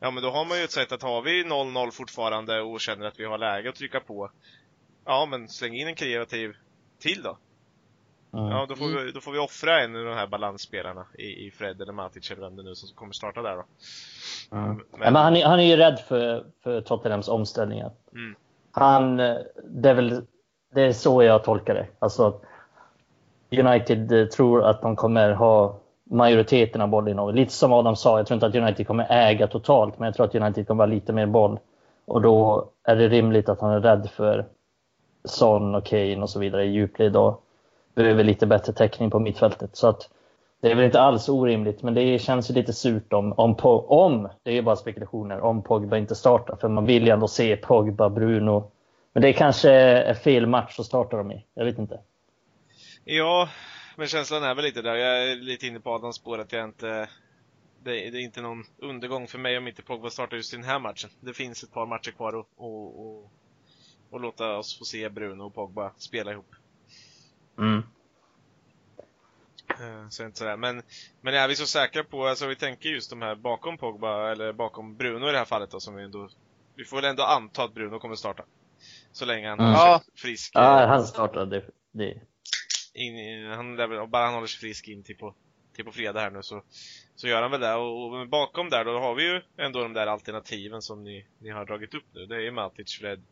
[0.00, 3.06] Ja men då har man ju ett sätt att har vi 0-0 fortfarande och känner
[3.06, 4.30] att vi har läge att trycka på.
[5.04, 6.56] Ja men släng in en kreativ
[6.98, 7.38] till då.
[8.30, 11.50] Ja, då får, vi, då får vi offra en av de här balansspelarna i, i
[11.50, 13.64] Fred eller Matic eller vem det nu som kommer starta där då.
[14.56, 14.82] Mm.
[14.90, 17.90] Men, men han, är, han är ju rädd för, för Tottenhams omställningar.
[18.12, 18.34] Mm.
[18.72, 19.16] Han,
[19.64, 20.22] det är väl
[20.76, 21.86] det är så jag tolkar det.
[21.98, 22.40] Alltså,
[23.50, 27.34] United tror att de kommer ha majoriteten av bollen.
[27.34, 30.26] Lite som Adam sa, jag tror inte att United kommer äga totalt, men jag tror
[30.26, 31.58] att United kommer ha lite mer boll.
[32.04, 34.46] Och då är det rimligt att han är rädd för
[35.24, 37.45] Son och Kane och så vidare i djupled och
[37.96, 39.76] behöver lite bättre täckning på mittfältet.
[39.76, 40.10] Så att
[40.60, 43.56] det är väl inte alls orimligt, men det känns ju lite surt om, om,
[43.88, 46.56] om det är ju bara spekulationer, om Pogba inte startar.
[46.56, 48.70] För man vill ju ändå se Pogba, Bruno.
[49.12, 51.46] Men det kanske är fel match att starta dem i.
[51.54, 52.00] Jag vet inte.
[53.04, 53.48] Ja,
[53.96, 54.94] men känslan är väl lite där.
[54.94, 57.08] Jag är lite inne på Adams spår att jag inte...
[57.82, 60.78] Det, är inte någon undergång för mig om inte Pogba startar just i den här
[60.78, 61.10] matchen.
[61.20, 63.30] Det finns ett par matcher kvar och, och, och,
[64.10, 66.54] och låta oss få se Bruno och Pogba spela ihop.
[67.58, 67.82] Mm.
[69.68, 70.56] Eh, så inte sådär.
[70.56, 70.82] Men,
[71.20, 74.52] men är vi så säkra på, alltså vi tänker just de här bakom Pogba, eller
[74.52, 76.28] bakom Bruno i det här fallet då, som vi ändå,
[76.74, 78.44] vi får väl ändå anta att Bruno kommer starta.
[79.12, 79.72] Så länge han mm.
[79.72, 80.50] håller sig frisk.
[80.54, 81.64] Ja, han startar det.
[81.92, 82.20] det.
[82.94, 83.76] In, han,
[84.10, 85.34] bara han håller sig frisk in till på,
[85.74, 86.62] till på fredag här nu så,
[87.14, 87.74] så gör han väl det.
[87.74, 91.50] Och, och bakom där då har vi ju ändå de där alternativen som ni, ni
[91.50, 92.26] har dragit upp nu.
[92.26, 93.22] Det är ju Matic, Fred,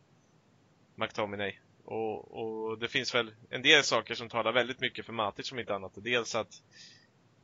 [0.95, 5.47] McTominay och, och, det finns väl en del saker som talar väldigt mycket för Matic
[5.47, 5.91] som inte annat.
[5.95, 6.61] Dels att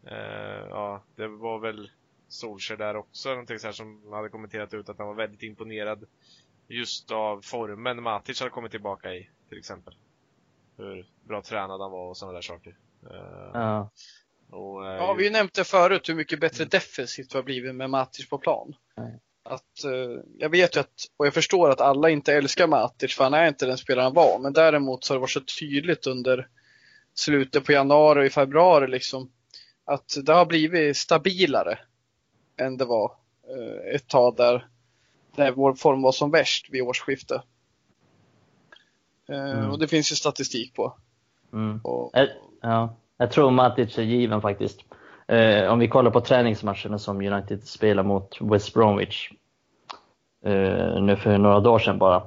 [0.08, 1.92] eh, ja, det var väl
[2.28, 6.06] Solskjaer där också, någonting så här som hade kommenterat ut att han var väldigt imponerad
[6.68, 9.96] just av formen Matic hade kommit tillbaka i, till exempel.
[10.78, 12.78] Hur bra tränad han var och sådana där saker.
[13.12, 13.92] Eh, ja.
[14.50, 17.44] Och, eh, ja, vi har ju nämnt det förut hur mycket bättre defensivt det har
[17.44, 18.76] blivit med Matic på plan.
[18.98, 23.16] Mm att, eh, jag vet ju att, och jag förstår att alla inte älskar Matic
[23.16, 24.40] för han är inte den spelaren han var.
[24.40, 26.48] Men däremot så har det varit så tydligt under
[27.14, 29.32] slutet på januari och i februari liksom
[29.86, 31.80] att det har blivit stabilare
[32.58, 33.16] än det var
[33.50, 34.68] eh, ett tag där
[35.36, 37.42] när vår form var som värst vid årsskiftet.
[39.30, 39.72] Eh, mm.
[39.72, 40.98] Och det finns ju statistik på.
[41.54, 41.80] Mm.
[41.84, 42.12] Och,
[42.62, 44.80] ja, jag tror Matic är given faktiskt.
[45.32, 49.32] Eh, om vi kollar på träningsmatcherna som United spelar mot West Bromwich
[50.46, 52.24] eh, nu för några dagar sedan bara.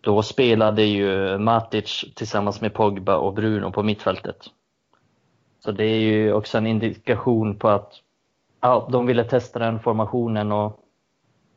[0.00, 4.36] Då spelade ju Matic tillsammans med Pogba och Bruno på mittfältet.
[5.64, 7.92] Så det är ju också en indikation på att
[8.60, 10.80] ja, de ville testa den formationen och,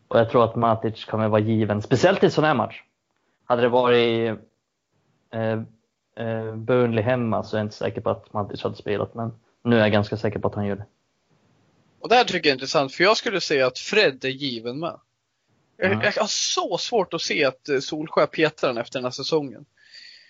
[0.08, 2.84] och jag tror att Matic kommer vara given, speciellt i en sån här match.
[3.46, 4.39] Hade det varit
[5.32, 5.60] eh,
[6.16, 9.32] eh, Burnley hemma så är jag inte säker på att Matic hade spelat, men
[9.63, 10.86] nu är jag ganska säker på att han gör det.
[11.99, 14.80] Och det här tycker jag är intressant, för jag skulle säga att Fred är given
[14.80, 14.99] med.
[15.78, 16.02] Jag, mm.
[16.04, 19.65] jag har så svårt att se att eh, Solskjaer petar den efter den här säsongen.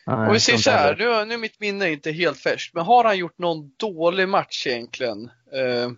[0.06, 2.86] Nej, och vi säger så här, nu, nu är mitt minne inte helt färskt, men
[2.86, 5.32] har han gjort någon dålig match egentligen?
[5.54, 5.92] Eh,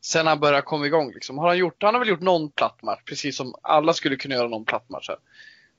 [0.00, 1.38] sen han började komma igång liksom.
[1.38, 4.34] Har han gjort, han har väl gjort någon platt match, precis som alla skulle kunna
[4.34, 5.18] göra någon platt match här.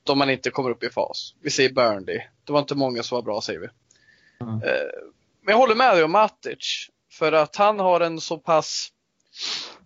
[0.04, 1.36] Då man inte kommer upp i fas.
[1.42, 2.22] Vi säger Burnley.
[2.44, 3.68] Det var inte många som var bra säger vi.
[4.42, 4.64] Mm.
[4.64, 4.90] Eh,
[5.50, 6.90] men jag håller med dig om Matic.
[7.12, 8.90] För att han har en så pass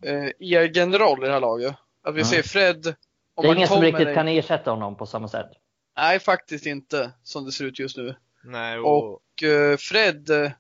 [0.02, 1.76] eh, egen roll i det här laget.
[2.04, 2.26] Att vi mm.
[2.26, 2.96] ser Fred
[3.42, 4.16] det är ingen som riktigt dig...
[4.16, 5.50] kan ersätta honom på samma sätt.
[5.98, 8.16] Nej, faktiskt inte som det ser ut just nu.
[8.44, 9.14] Nej, och...
[9.14, 10.52] och uh, Fred, uh,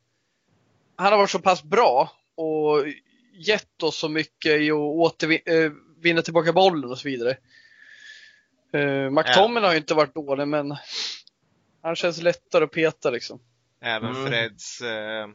[0.95, 2.87] han har varit så pass bra och
[3.33, 7.37] gett oss så mycket i att återvinna uh, tillbaka bollen och så vidare.
[8.75, 10.77] Uh, McTomin har ju inte varit dålig, men
[11.81, 13.39] han känns lättare att peta liksom.
[13.85, 14.27] Även Mm.
[14.27, 15.27] Freds eh,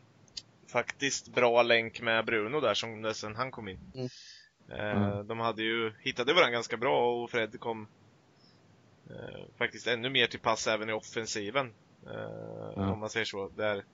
[0.72, 3.80] faktiskt bra länk med Bruno där som sen han kom in.
[3.94, 4.08] Mm.
[4.70, 5.26] Eh, Mm.
[5.26, 7.88] De hade ju, hittade varandra ganska bra och Fred kom
[9.10, 11.72] eh, faktiskt ännu mer till pass även i offensiven.
[12.06, 12.90] Eh.
[12.92, 13.48] Om man säger så.
[13.48, 13.84] Där,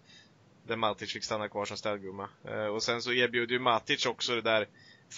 [0.67, 2.29] där Matic fick stanna kvar som städgumma.
[2.45, 4.69] Eh, och sen så erbjuder ju Matic också det där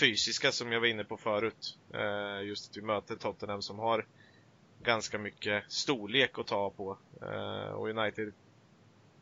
[0.00, 1.78] fysiska som jag var inne på förut.
[1.94, 4.06] Eh, just att vi möter Tottenham som har
[4.82, 6.98] ganska mycket storlek att ta på.
[7.74, 8.32] Och United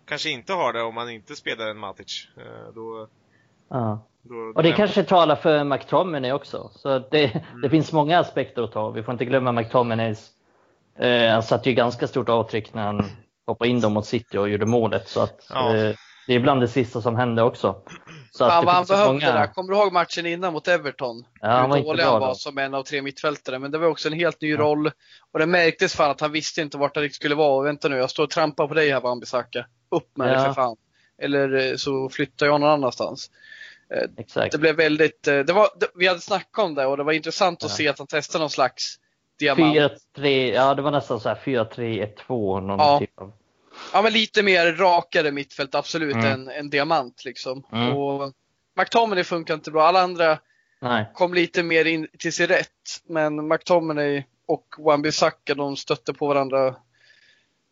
[0.04, 2.28] kanske inte har det om man inte spelar en Matic.
[2.36, 3.08] Eh, då,
[3.68, 4.06] Ja.
[4.22, 6.70] då, Och det kanske talar för McTominay också.
[6.74, 8.90] Så det, det finns många aspekter att ta.
[8.90, 10.30] Vi får inte glömma McTominays.
[10.98, 13.04] Eh, han satte ju ganska stort avtryck när han
[13.46, 15.08] hoppade in dem mot City och gjorde målet.
[15.08, 15.76] Så att, Ja.
[15.76, 15.94] eh,
[16.26, 17.76] det är bland det sista som hände också.
[18.38, 19.46] Så Fan vad han behövde många- det där.
[19.46, 21.24] Kommer du ihåg matchen innan mot Everton?
[21.40, 22.26] Ja, han var Hur dålig han då.
[22.26, 23.58] var som en av tre mittfältare.
[23.58, 24.56] Men det var också en helt ny Ja.
[24.58, 24.90] roll.
[25.32, 27.54] Och det märktes fan att han visste inte vart han skulle vara.
[27.56, 29.64] Och vänta nu, jag står och trampar på dig här Wan-Bissaka.
[29.90, 30.44] Upp med dig Ja.
[30.44, 30.76] för fan.
[31.22, 33.30] Eller eh, så flyttar jag någon annanstans.
[34.16, 34.52] Exakt.
[34.52, 37.12] Det blev väldigt, eh, det var, det, vi hade snackat om det och det var
[37.12, 37.76] intressant att Ja.
[37.76, 38.96] se att han testade någon slags
[39.38, 39.76] diamant.
[40.16, 42.98] 4-3, ja det var nästan så här 4-3-1-2 någon Ja.
[42.98, 43.32] typ av.
[43.92, 46.26] Ja men lite mer rakare mittfält absolut Mm.
[46.32, 47.62] än en diamant liksom.
[47.72, 47.96] Mm.
[47.96, 48.32] Och
[48.76, 49.82] McTominay funkar inte bra.
[49.86, 50.38] Alla andra
[50.80, 51.10] Nej.
[51.14, 52.68] kom lite mer in till sin rätt.
[53.08, 56.66] Men McTominay och Wan-Bissaka de stötte på varandra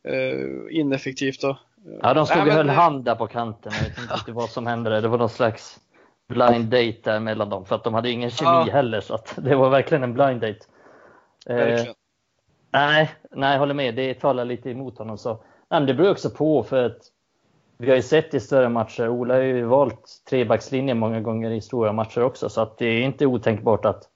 [0.08, 1.58] eh, ineffektivt då.
[2.02, 3.72] Ja, de stod och men- höll hand där på kanten.
[3.96, 5.02] Jag vet inte vad som hände där.
[5.02, 5.80] Det var någon slags
[6.28, 7.66] blind date där mellan dem.
[7.66, 8.68] För att de hade ingen kemi Ja.
[8.72, 9.00] heller.
[9.00, 10.60] Så att det var verkligen en blind date.
[11.46, 11.84] Eh,
[12.72, 13.94] nej, nej, jag håller med.
[13.94, 15.18] Det talar lite emot honom.
[15.18, 15.44] Så.
[15.72, 16.98] Men det beror också på för att
[17.78, 19.08] vi har ju sett i större matcher.
[19.08, 22.48] Ola har ju valt trebackslinjen många gånger i stora matcher också.
[22.48, 24.08] Så att det är inte otänkbart att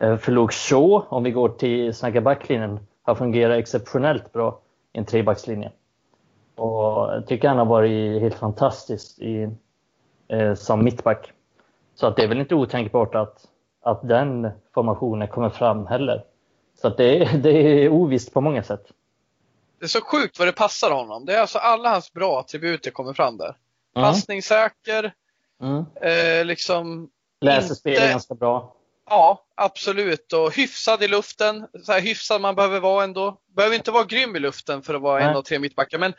[0.00, 4.60] eh, för Luke Shaw, om vi går till snacka backlinjen, har fungerat exceptionellt bra
[4.92, 5.72] i en trebackslinje.
[6.56, 9.48] Och jag tycker han har varit helt fantastisk i,
[10.28, 11.32] eh, som mittback.
[11.94, 13.48] Så att det är väl inte otänkbart att,
[13.82, 16.24] att den formationen kommer fram heller.
[16.82, 18.92] Så att det, det är ovisst på många sätt.
[19.78, 21.24] Det är så sjukt vad det passar honom.
[21.24, 23.56] Det är alltså alla hans bra attributer kommer fram där.
[23.96, 24.08] Mm.
[24.08, 25.12] Passningssäker,
[25.62, 25.84] Mm.
[26.02, 27.10] eh, liksom
[27.40, 28.74] Läser Inte- spelet ganska bra.
[29.10, 30.32] Ja, absolut.
[30.32, 31.66] Och hyfsad i luften.
[31.84, 33.40] Så här hyfsad man behöver vara ändå.
[33.56, 35.36] Behöver inte vara grym i luften för att vara en Nej.
[35.36, 36.12] av tre mittbackar, men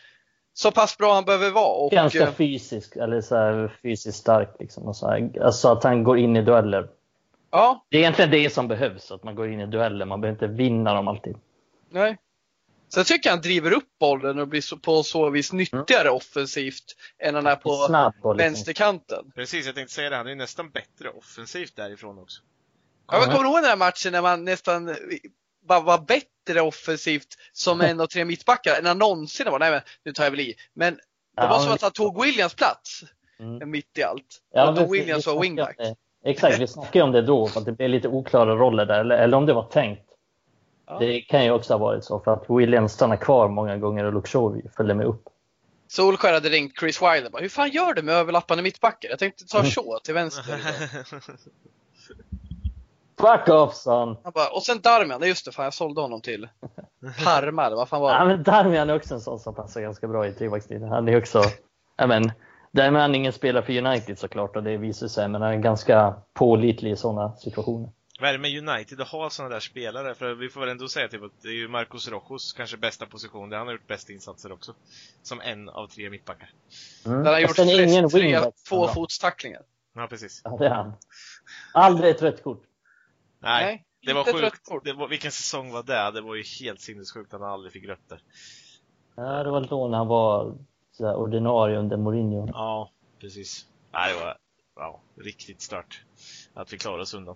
[0.54, 1.74] så pass bra han behöver vara.
[1.86, 4.56] Och, Ganska eh, fysisk, eller så fysiskt stark.
[4.60, 5.32] Liksom, och så här.
[5.42, 6.90] Alltså att han går in i dueller.
[7.52, 10.06] ja, Det är egentligen det som behövs, att man går in i dueller.
[10.06, 11.38] Man behöver inte vinna dem alltid.
[11.90, 12.18] nej.
[12.90, 16.84] Så jag tycker han driver upp bollen och blir så, på så vis nyttigare offensivt
[17.24, 19.32] än han är på Snabb vänsterkanten.
[19.36, 20.16] Precis, jag tänkte säga det.
[20.16, 22.42] Han är ju nästan bättre offensivt därifrån också.
[23.12, 24.96] Ja, men kommer ihåg den här matchen när man nästan
[25.68, 29.60] bara var bättre offensivt som en av tre mittbackar än han någonsin var?
[29.60, 30.56] Nej, men nu tar jag väl i.
[30.74, 31.02] Men det
[31.36, 33.04] Ja, var som att han tog Williams plats
[33.40, 33.70] Mm.
[33.72, 34.42] mitt i allt.
[34.54, 35.78] Ja, och Williams var wingback.
[35.78, 35.96] det.
[36.26, 39.18] Exakt, vi snackade om det då, för att det blev lite oklara roller där, eller,
[39.18, 40.09] eller om det var tänkt.
[40.90, 41.00] Ja.
[41.00, 44.14] Det kan ju också ha varit så, för att Williams stannar kvar många gånger och
[44.14, 45.24] Luke Shaw följde med upp.
[45.88, 49.10] Solskär hade ringt Chris Wilder bara, hur fan gör du med överlappande mittbackar?
[49.10, 49.72] Jag tänkte ta Mm.
[49.72, 50.44] Shaw till vänster.
[53.20, 54.18] Fuck off son!
[54.34, 56.48] Bara, och sen Darmian, just det, fan jag sålde honom till
[57.26, 58.26] Parma eller vad fan var Ja, det?
[58.26, 60.90] men Darmian är också en sån som passar ganska bra i trebackslinjen.
[60.90, 61.44] Han är också,
[61.98, 62.32] ja men,
[62.72, 66.14] därmed är ingen spelare för United såklart och det visar sig, men han är ganska
[66.34, 67.90] pålitlig i sådana situationer.
[68.20, 70.16] Vad är det med United att ha sådana där spelare?
[70.16, 73.06] För vi får väl ändå säga typ att det är ju Marcos Rojos kanske bästa
[73.06, 74.76] position, där han har gjort bäst insatser också.
[75.22, 76.50] Som en av tre mittbackar.
[77.06, 77.24] Mm.
[77.24, 79.62] Där han gjort Fast den är ingen flest tre tvåfotstacklingar.
[79.96, 80.42] Ja, precis.
[80.44, 80.94] Ja, det är han.
[81.74, 82.64] Aldrig ett rött kort.
[83.40, 84.70] Nej, det var sjukt.
[84.70, 84.84] kort.
[84.84, 86.12] Det var, vilken säsong var det?
[86.12, 88.22] Det var ju helt sinnessjukt att han aldrig fick rött där.
[89.16, 90.58] Ja, det var då när han var
[90.92, 92.48] så här, ordinarie under Mourinho.
[92.48, 93.66] Ja, precis.
[93.92, 94.38] Nej, det var
[94.76, 96.04] ja, riktigt stört.
[96.54, 97.36] Att vi klarade oss undan.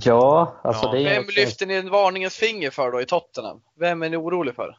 [0.00, 0.92] Ja, alltså Ja.
[0.92, 3.62] det är Vem också lyfter ni en varningens finger för då i Tottenham?
[3.74, 4.78] Vem är ni orolig för?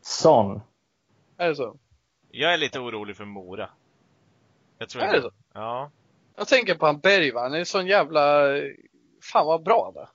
[0.00, 0.60] Son.
[1.36, 1.76] Är det så?
[2.30, 3.70] Jag är lite orolig för Mora.
[4.78, 5.30] Jag tror Är det så?
[5.54, 5.90] Ja.
[6.36, 8.42] Jag tänker på han Bergman, han är sån jävla...
[9.22, 10.08] Fan vad bra han är.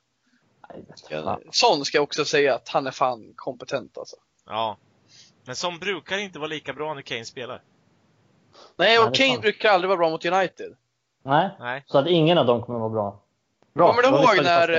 [0.69, 1.41] Nej, vet Ska- fan.
[1.93, 4.15] Jag också säga att han är fan kompetent alltså.
[4.45, 4.77] Ja.
[5.45, 7.63] Men som brukar inte vara lika bra när Kane spelar.
[8.75, 9.41] Nej, och det är Kane sant.
[9.41, 10.75] brukar aldrig vara bra mot United.
[11.23, 11.83] Nej, Nej.
[11.87, 13.19] så att ingen av dem kommer vara bra.
[13.73, 13.93] Bra.
[13.93, 14.69] Kommer du ihåg när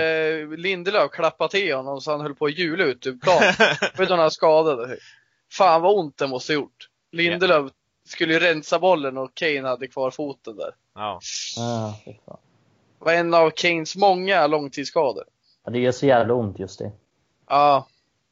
[0.43, 3.43] eh, Lindelöf klappade till honom så han höll på att jula ut ur plan?
[3.97, 4.97] Vet du om han skadade?
[5.53, 6.89] Fan vad ont det måste ha gjort.
[7.13, 7.73] Lindelöf
[8.09, 10.75] skulle ju rensa bollen och Kane hade kvar foten där.
[10.95, 11.21] Ja.
[11.57, 11.95] Fan.
[12.99, 15.25] Det var en av Kanes många långtidsskador.
[15.65, 16.93] Ja, det gör så jävla ont just det.
[17.49, 17.87] Ja,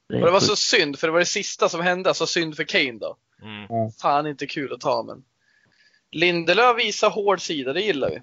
[0.09, 2.57] det och det var så synd för det var det sista som hände, så synd
[2.57, 3.17] för Kane då.
[3.43, 3.91] Mm.
[3.91, 5.25] Fan inte kul att ta men.
[6.11, 8.23] Lindelöf visar hård sida, det gillar vi.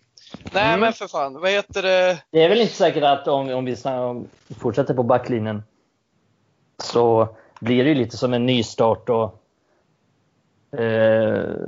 [0.54, 0.80] Nej Mm.
[0.80, 2.24] men för fan, vad heter det?
[2.32, 4.28] Det är väl inte säkert att om, om vi om
[4.60, 5.64] fortsätter på backlinjen
[6.84, 7.28] så
[7.60, 9.44] blir det ju lite som en nystart och
[10.80, 10.86] eh,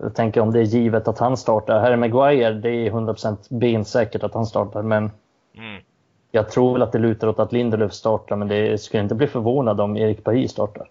[0.01, 1.79] jag tänker om det är givet att han startar.
[1.79, 5.11] Harry Maguire, det är 100% bensäkert att han startar men
[5.57, 5.83] Mm.
[6.31, 9.27] jag tror väl att det lutar åt att Lindelöf startar men det skulle inte bli
[9.27, 10.89] förvånad om Erik Bailly startar.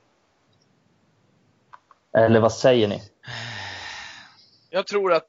[2.13, 3.03] Eller vad säger ni?
[4.71, 5.29] Jag tror att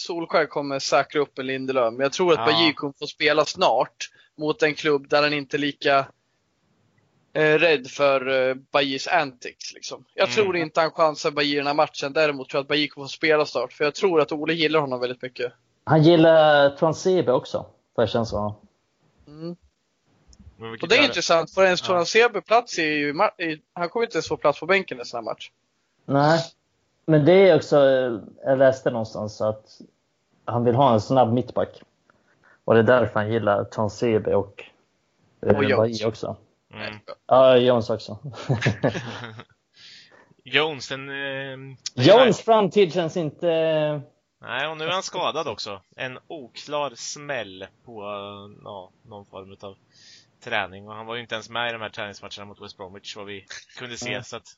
[0.00, 2.44] Solskjaer kommer säkra upp en Lindelöf, men jag tror att Ja.
[2.44, 6.06] Bajy kommer få spela snart mot en klubb där han inte är lika
[7.32, 9.74] eh, rädd för eh, Bajys antics.
[9.74, 10.04] Liksom.
[10.14, 10.34] Jag Mm.
[10.34, 12.12] tror inte han chansar Bajy i den här matchen.
[12.12, 14.80] Däremot tror jag att Bajy kommer få spela snart, för jag tror att Ole gillar
[14.80, 15.52] honom väldigt mycket.
[15.84, 17.58] Han gillar Transebe också,
[17.94, 18.52] får jag känslan.
[19.26, 19.56] Mm.
[20.82, 21.86] Och det är gör- intressant, för ens Ja.
[21.86, 24.98] Tornansebe plats är ju, i ma- i, han kommer inte ens få plats på bänken
[24.98, 25.50] i en sån här match.
[26.04, 26.40] Nej,
[27.10, 27.76] men det är också,
[28.44, 29.80] jag läste någonstans att
[30.44, 31.82] han vill ha en snabb mittback.
[32.64, 34.64] Och det är därför han gillar Transebe och,
[35.46, 36.04] eh, Och Jones.
[36.04, 36.36] Också.
[36.74, 36.94] Mm.
[37.26, 38.18] Ja, Jones också.
[40.44, 41.08] Jones, den...
[41.10, 43.46] Eh, Jones framtid känns inte...
[44.42, 45.80] Nej, och nu är han skadad också.
[45.96, 49.76] En oklar smäll på eh, ja, någon form av
[50.44, 50.88] träning.
[50.88, 53.26] Och han var ju inte ens med i de här träningsmatcherna mot West Bromwich, vad
[53.26, 53.46] vi
[53.78, 54.10] kunde se.
[54.10, 54.24] Nej.
[54.24, 54.48] Så att,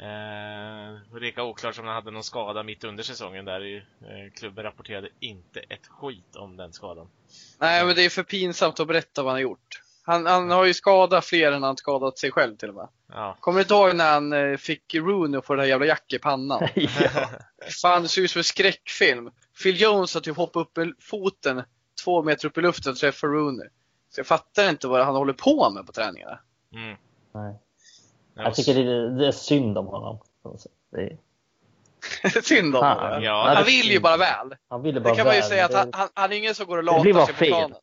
[0.00, 3.76] eh, lika oklart som han hade någon skada mitt under säsongen där.
[3.76, 7.08] Eh, klubben rapporterade inte ett skit om den skadan.
[7.58, 9.82] Nej, men det är för pinsamt att berätta vad han har gjort.
[10.02, 12.88] Han, han har ju skadat fler än han skadat sig själv till och med.
[13.12, 13.36] Ja.
[13.40, 16.18] Kommer du inte ihåg när han eh, fick Rooney få det här jävla jack i
[16.18, 16.68] pannan?
[16.74, 17.28] ja.
[17.82, 19.30] Fan, det ser ut som en skräckfilm.
[19.62, 21.62] Phil Jones har typ hoppat upp med foten
[22.04, 23.68] två meter upp i luften och träffat Rooney.
[24.10, 26.38] Så jag fattar inte vad han håller på med på träningarna.
[26.72, 26.96] Mm.
[27.32, 27.58] Nej.
[28.36, 30.18] Det Jag tycker det, det är synd om honom.
[30.92, 31.16] Det är,
[32.42, 33.22] Synd om honom.
[33.22, 34.54] Ja, Han det- vill ju bara väl.
[34.68, 36.36] han ville Det bara kan man ju väl, säga att det- han, han, han är
[36.36, 37.76] ingen som går och Det latar sig på planen.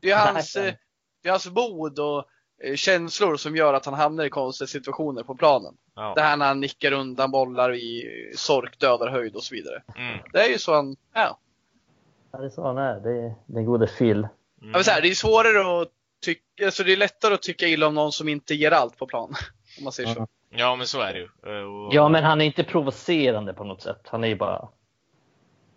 [0.00, 0.78] Det är hans, Nej.
[1.22, 2.24] det är hans mod och
[2.64, 5.74] eh, känslor som gör att han hamnar i konstiga situationer på planen.
[5.94, 6.12] Ja.
[6.16, 8.04] Det här när han nickar undan bollar i
[8.36, 9.82] sork, dödar höjd och så vidare.
[9.96, 10.18] Mm.
[10.32, 11.38] Det är ju så han, ja.
[12.32, 13.00] Ja, det är så han är.
[13.00, 14.18] Det är den gode Phil.
[14.18, 14.28] Mm.
[14.60, 15.88] Jag vill säga, det är svårare att
[16.24, 19.06] tycka, alltså det är lättare att tycka illa om någon som inte ger allt på
[19.06, 19.34] plan.
[19.78, 20.26] Om man säger så.
[20.50, 21.28] Ja, men så är det ju.
[21.58, 24.00] Eh, Och Ja, men han är inte provocerande på något sätt.
[24.04, 24.68] Han är ju bara...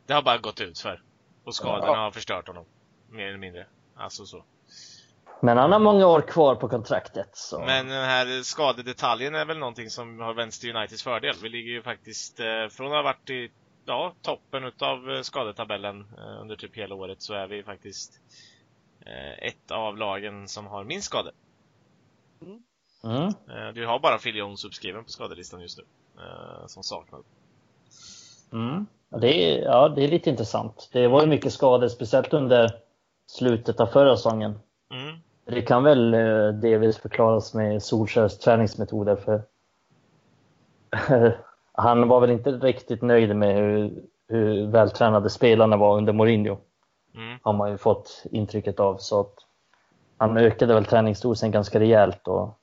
[0.06, 1.02] Det har bara gått ut för.
[1.44, 1.98] Och skadorna Ja.
[1.98, 2.66] har förstört honom.
[3.10, 3.66] Mer eller mindre.
[3.96, 4.44] Alltså så.
[5.42, 7.30] Men han har många år kvar på kontraktet.
[7.34, 7.60] Så.
[7.60, 11.36] Men den här skadedetaljen är väl någonting som har vänts till Uniteds fördel.
[11.44, 13.52] Vi ligger ju faktiskt, eh, från att ha varit i
[13.86, 16.06] ja, toppen utav eh, skadetabellen
[16.42, 18.20] under typ hela året så är vi faktiskt
[19.42, 21.32] ett av lagen som har minst skador.
[22.42, 22.64] Mm.
[23.06, 25.84] Eh, du har bara Jones uppskriven på skadelistan just nu.
[26.18, 27.20] Eh, som saknar.
[28.54, 28.86] Mm.
[29.10, 30.89] Det, är, ja, det är lite intressant.
[30.94, 32.72] Det var ju mycket skador, speciellt under
[33.28, 34.60] slutet av förra säsongen.
[34.91, 35.18] Mm.
[35.46, 39.15] Det kan väl eh, delvis förklaras med Solskjaers träningsmetoder.
[39.15, 39.41] för
[41.74, 46.58] Han var väl inte riktigt nöjd med hur, hur vältränade spelarna var under Mourinho.
[47.15, 47.39] Mm.
[47.41, 48.98] Har man ju fått intrycket av.
[48.98, 49.34] Så att
[50.18, 52.28] han ökade väl träningsdosen ganska rejält.
[52.28, 52.60] Och,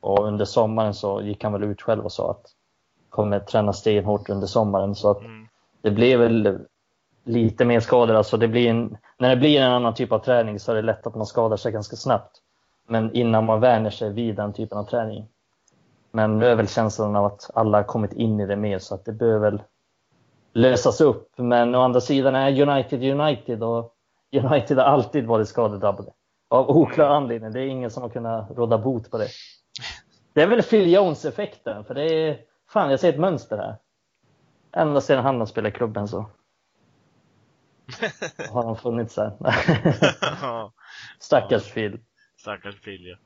[0.00, 2.46] och under sommaren så gick han väl ut själv och sa att
[3.08, 4.94] kommer träna stenhårt under sommaren.
[4.94, 5.48] Så att Mm.
[5.82, 6.58] det blev väl
[7.24, 8.14] lite mer skador.
[8.14, 10.82] Alltså det blir en, när det blir en annan typ av träning så är det
[10.82, 12.36] lätt att man skadar sig ganska snabbt.
[12.88, 15.28] Men innan man vänjer sig vid den typen av träning.
[16.12, 18.94] Men nu är väl känslan av att alla har kommit in i det mer så
[18.94, 19.62] att det behöver väl
[20.52, 21.32] lösas upp.
[21.36, 23.94] Men å andra sidan är United United och
[24.32, 26.10] United har alltid varit skadedrabbade.
[26.48, 27.52] Av oklar anledning.
[27.52, 29.28] Det är ingen som har kunnat råda bot på det.
[30.32, 31.84] Det är väl Phil Jones-effekten.
[31.84, 33.76] För det är, fan jag ser ett mönster här.
[34.72, 36.30] Ända sedan han spelat i klubben så
[38.50, 39.32] har han funnits här.
[41.18, 42.00] Stackars Phil.
[42.36, 43.16] Stackars Phil ja.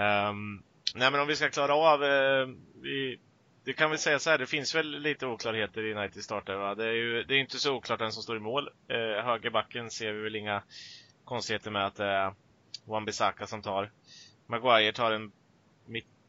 [0.00, 0.62] Ehm,
[0.94, 2.46] nej men om vi ska klara av, eh,
[2.82, 3.20] vi,
[3.64, 6.74] det kan vi säga så här, det finns väl lite oklarheter i United startar va?
[6.74, 8.68] Det är ju det är inte så oklart vem som står i mål.
[8.88, 10.62] Eh, högerbacken ser vi väl inga
[11.24, 12.34] konstigheter med att det är
[12.86, 13.92] Wan-Bissaka som tar.
[14.46, 15.32] Maguire tar en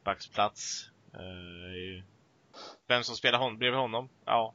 [0.05, 0.89] mittbacksplats.
[1.13, 2.03] Eh,
[2.87, 4.09] vem som spelar hon, bredvid honom?
[4.25, 4.53] Ja.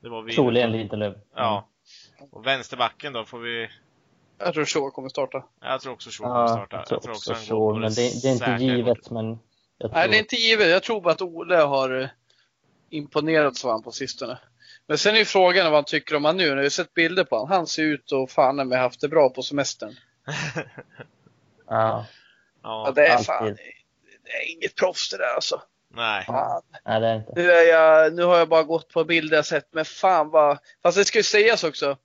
[0.00, 0.34] Det var vi.
[0.34, 1.16] Troligen Lindelöf.
[1.34, 1.68] Ja.
[2.30, 3.68] Och vänsterbacken då får vi
[4.38, 5.44] Jag tror Shaw kommer starta.
[5.60, 6.84] Jag tror också Shaw kommer Ja, starta.
[6.90, 9.10] jag tror också han går så, på men det, det är inte givet.
[9.10, 9.38] Men
[9.78, 10.00] jag tror...
[10.00, 10.68] Nej, det är inte givet.
[10.68, 12.08] Jag tror bara att Ole har eh,
[12.90, 14.38] imponerat så han på sistone.
[14.86, 16.44] Men sen är ju frågan vad han tycker om han nu.
[16.46, 17.50] Jag har ju sett bilder på honom.
[17.50, 19.94] Han ser ut att fan med haft det bra på semestern.
[21.70, 22.06] Ja,
[22.62, 23.26] Ja, Ja, det är alltid.
[23.26, 23.77] fan, det
[24.32, 25.62] är inget proffs det där alltså.
[25.94, 26.24] nej.
[26.26, 26.62] Fan.
[26.84, 27.32] nej det är inte.
[27.36, 30.58] Nu, är jag, nu har jag bara gått på bilder jag sett, men fan vad...
[30.82, 31.96] Fast det ska ju sägas också.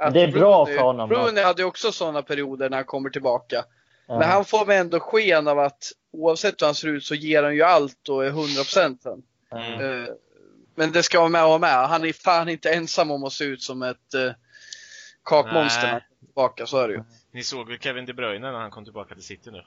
[0.00, 1.10] att Det är bra Rooney- för honom.
[1.10, 3.64] Rooney hade ju också sådana perioder när han kommer tillbaka.
[4.06, 4.18] Ja.
[4.18, 7.42] Men han får väl ändå sken av att oavsett hur han ser ut så ger
[7.42, 9.22] han ju allt och är 100% sen.
[9.52, 9.80] Mm.
[10.02, 10.08] Eh,
[10.74, 11.88] Men det ska vara med och vara med.
[11.88, 14.32] Han är fan inte ensam om att se ut som ett uh,
[15.24, 17.02] kakmonster när han kommer tillbaka, så är det ju.
[17.32, 19.62] Ni såg väl Kevin De Bruyne när han kom tillbaka till City nu?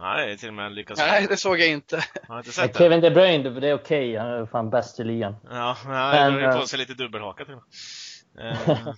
[0.00, 1.00] Nej, till och med lyckats.
[1.00, 2.04] Nej, det såg jag inte.
[2.28, 2.78] Har inte sett det?
[2.78, 4.16] Kevin De Bruyne, det är okej.
[4.16, 5.36] Han är fan bäst i ligan.
[5.50, 7.62] Ja, han drar ju eh, på sig lite dubbelhaka till och
[8.36, 8.52] med.
[8.52, 8.78] Eh,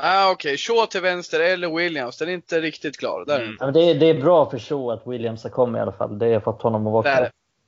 [0.00, 2.18] Ah, Okej, Shaw till vänster eller Williams.
[2.18, 3.24] Den är inte riktigt klar.
[3.26, 3.56] Där, Mm.
[3.60, 5.92] Ja, men det, är, det är bra för så att Williams har kommit i alla
[5.92, 6.18] fall.
[6.18, 7.24] Det har fått honom att vara Där, kvar.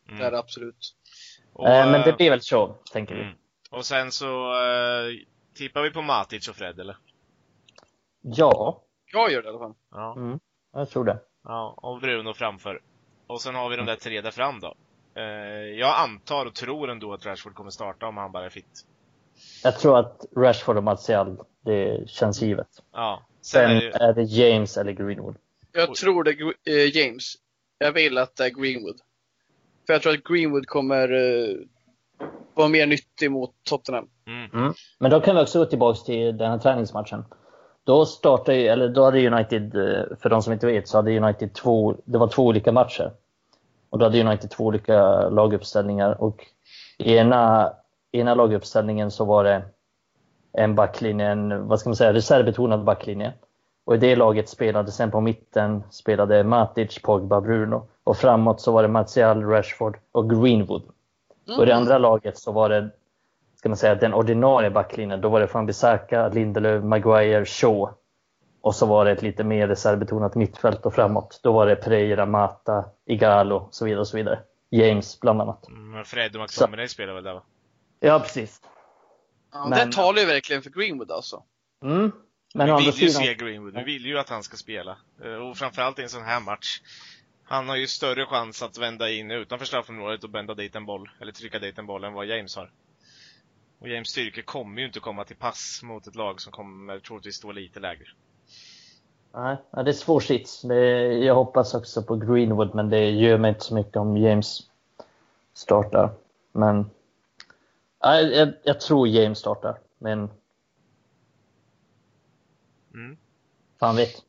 [0.09, 0.33] är- mm.
[0.33, 0.95] det absolut.
[1.53, 3.21] Och, Eh, Men det eh, blir väl så, tänker vi.
[3.23, 3.35] mm.
[3.71, 5.15] Och sen så eh,
[5.57, 6.97] tippar vi på Matic och Fred, eller?
[8.23, 9.75] Ja, Jag gör det i alla fall.
[9.91, 10.15] Ja.
[10.17, 10.39] mm,
[10.73, 11.19] jag tror det.
[11.45, 11.75] Ja.
[11.77, 12.81] Och Bruno framför.
[13.27, 14.75] Och sen har vi de där tre där fram då.
[15.15, 15.25] Eh,
[15.79, 18.87] jag antar och tror ändå att Rashford kommer starta om han bara är fit.
[19.65, 22.69] Jag tror att Rashford och Martial, det känns givet.
[22.93, 23.23] Ja.
[23.41, 25.37] Sen Sen är det är det James eller Greenwood.
[25.73, 27.35] Jag tror det är eh, James.
[27.79, 29.01] Jag vill att det är Greenwood.
[29.87, 31.57] För jag tror att Greenwood kommer eh,
[32.55, 34.09] vara mer nyttig mot Tottenham.
[34.53, 34.75] mm.
[34.99, 37.25] Men då kan vi också gå tillbaka till den här träningsmatchen.
[37.85, 41.53] Då startade eller då hade United, eh, för de som inte vet, så hade United
[41.55, 43.13] två, det var två olika matcher.
[43.91, 46.47] Och då hade United två olika laguppställningar och
[46.99, 47.73] i ena,
[48.13, 49.63] ena laguppställningen så var det
[50.53, 53.33] en backlinje, en, vad ska man säga, reservbetonad backlinje.
[53.85, 57.87] Och i det laget spelade sen på mitten spelade Matic, Pogba, Bruno.
[58.05, 60.83] Och framåt så var det Martial, Rashford och Greenwood.
[61.57, 62.91] Och i det andra laget så var det,
[63.61, 65.21] ska man säga, den ordinarie backlinjen.
[65.21, 67.95] Då var det från Bissaka, Lindelöf, Maguire, Shaw.
[68.61, 71.41] Och så var det ett lite mer reservbetonat mittfält och framåt.
[71.43, 74.39] Då var det Pereira, Mata, Igalo och så vidare och så vidare.
[74.71, 75.65] James bland annat.
[75.69, 77.43] Men Fred och Så- McTominay spelar väl där va?
[78.01, 78.61] Ja, precis.
[79.53, 81.43] Ja, Men- Det talar ju verkligen för Greenwood alltså.
[81.85, 82.13] Mm.
[82.55, 84.97] Men vi vill ju sidan, se Greenwood, vi vill ju att han ska spela.
[85.25, 86.81] Eh, Och framförallt i en sån här match.
[87.45, 91.11] Han har ju större chans att vända in utanför straffområdet och bända dit en boll,
[91.21, 92.71] eller trycka dit en boll, än vad James har.
[93.81, 97.37] Och James styrka kommer ju inte komma till pass mot ett lag som kommer troligtvis
[97.37, 98.07] stå lite lägre.
[99.33, 100.65] nej, det är svår sits.
[101.25, 104.71] Jag hoppas också på Greenwood, men det gör mig inte så mycket om James
[105.53, 106.11] startar.
[106.53, 106.91] Men
[108.01, 110.31] ja, jag, jag tror James startar, men
[112.95, 113.17] Mm.
[113.81, 114.23] fan vet.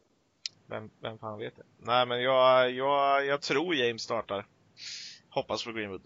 [0.66, 1.64] Vem, vem fan vet det?
[1.78, 4.46] Nej men jag, jag, jag tror James startar.
[5.30, 6.02] Hoppas på Greenwood.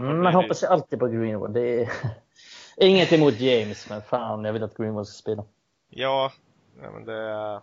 [0.00, 1.54] Man det- hoppas ju alltid på Greenwood.
[1.54, 1.90] Det är
[2.86, 5.44] inget emot James, men fan, jag vill att Greenwood ska spela.
[5.88, 6.32] Ja,
[6.82, 7.60] ja men det,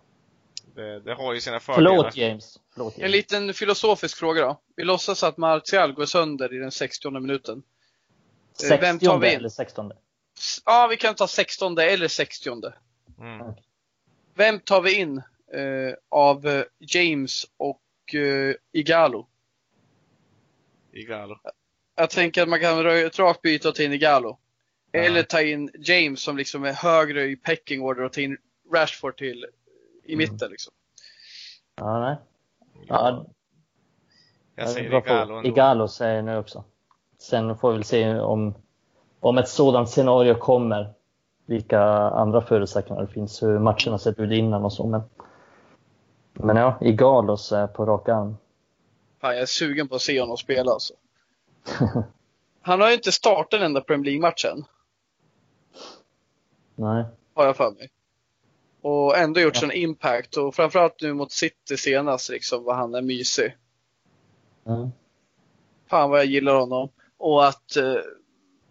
[0.74, 1.90] det, det har ju sina fördelar.
[1.96, 2.58] Förlåt James.
[2.72, 3.12] Förlåt, En James.
[3.12, 4.60] liten filosofisk fråga då.
[4.76, 7.62] Vi låtsas att Martial går sönder i den 60 minuten.
[8.70, 9.36] Eh, vem 60 tar vi in?
[9.38, 9.92] eller 16?
[10.38, 12.50] S- Ja, vi kan ta 16 eller 60.
[13.20, 13.52] Mm.
[14.34, 15.18] Vem tar vi in
[15.52, 19.26] eh, av eh, James och eh, Igalo?
[20.92, 21.38] Igalo.
[22.00, 24.38] Jag tänker att man kan rakt byte och ta in Igalo.
[24.92, 25.00] Ja.
[25.00, 28.36] Eller ta in James som liksom är högre i pecking order och ta in
[28.74, 29.46] Rashford till
[30.04, 30.18] i Mm.
[30.30, 30.72] mitten liksom.
[31.76, 32.16] Ja, nej.
[32.86, 33.26] Ja,
[34.56, 34.98] Ja, jag säger.
[34.98, 35.48] Igalo ändå.
[35.48, 36.64] Igalo säger jag nu också.
[37.18, 38.54] Sen får vi väl se om,
[39.20, 40.92] om ett sådant scenario kommer.
[41.46, 44.86] Vilka andra förutsättningar det finns, hur matcherna sett ut innan och så.
[44.86, 45.02] Men,
[46.32, 48.36] men ja, Igalos är på rak arm.
[49.20, 50.94] Fan, jag är sugen på att se honom spela alltså.
[52.62, 54.64] Han har ju inte startat den enda Premier League-matchen,
[56.74, 57.04] Nej.
[57.34, 57.90] har jag för mig.
[58.82, 63.02] Och ändå gjort sån impact och framförallt nu mot City senast liksom, vad han är
[63.02, 63.56] mysig.
[64.66, 64.90] Mm.
[65.90, 66.88] Fan vad jag gillar honom.
[67.16, 67.96] Och att, eh,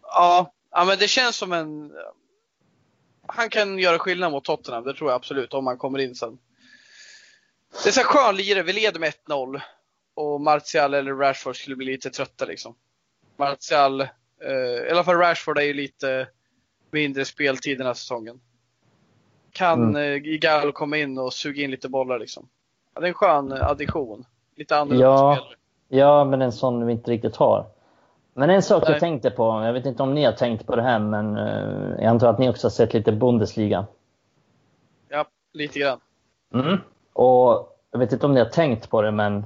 [0.01, 1.91] ja, ja men det känns som en,
[3.27, 6.37] han kan göra skillnad mot Tottenham, det tror jag absolut, om han kommer in sen.
[7.83, 9.61] Det är så skön lirare, vi leder med 1-0
[10.13, 12.75] och Martial eller Rashford skulle bli lite trötta liksom.
[13.37, 16.27] Martial, eh, i alla fall Rashford är ju lite
[16.91, 18.39] mindre speltid den här säsongen.
[19.51, 19.95] Kan Mm.
[19.95, 20.25] mm.
[20.25, 22.49] Igalo komma in och suga in lite bollar liksom.
[22.93, 24.25] Ja, det är en skön eh, addition.
[24.55, 25.35] Lite annorlunda Ja.
[25.35, 25.55] spelare.
[25.89, 27.65] Ja, men en sån vi inte riktigt har.
[28.33, 28.91] Men en sak Nej.
[28.91, 31.95] jag tänkte på, jag vet inte om ni har tänkt på det här, men eh,
[31.97, 33.85] jag antar att ni också har sett lite Bundesliga.
[35.09, 35.99] Ja, lite grann.
[36.53, 36.77] Mm.
[37.13, 39.45] Och jag vet inte om ni har tänkt på det, men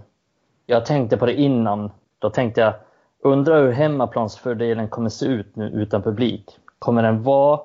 [0.65, 1.91] jag tänkte på det innan.
[2.19, 2.73] Då tänkte jag,
[3.21, 6.59] undrar hur hemmaplansfördelen kommer se ut nu utan publik.
[6.79, 7.59] Kommer den vara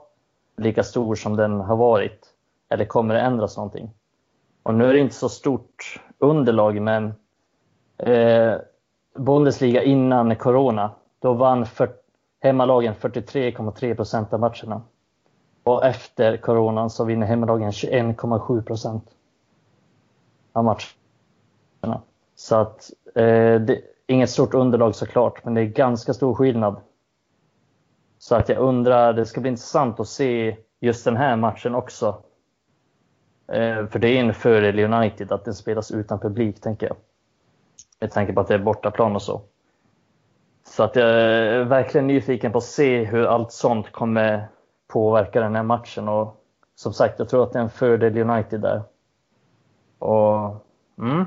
[0.57, 2.27] lika stor som den har varit?
[2.69, 3.91] Eller kommer det ändras någonting?
[4.63, 7.15] Och nu är det inte så stort underlag, men
[7.97, 8.55] eh,
[9.15, 10.91] Bundesliga innan corona,
[11.21, 11.91] då vann för,
[12.41, 14.83] hemmalagen 43,3 procent av matcherna.
[15.63, 19.05] Och efter coronan så vinner hemmalagen 21,7 procent
[20.53, 22.03] av matcherna.
[22.35, 26.81] Så att eh, det, inget stort underlag såklart, men det är ganska stor skillnad.
[28.19, 32.23] Så att jag undrar, det ska bli intressant att se just den här matchen också.
[33.49, 36.97] Eh, för det är en fördel United att den spelas utan publik, tänker jag.
[38.01, 39.43] Med tanke på att det är bortaplan och så.
[40.65, 44.49] Så att jag är verkligen nyfiken på att se hur allt sånt kommer
[44.89, 46.09] påverka den här matchen.
[46.09, 46.45] Och
[46.75, 48.83] som sagt, jag tror att det är en fördel United där.
[49.99, 50.67] Och,
[50.99, 51.25] mm.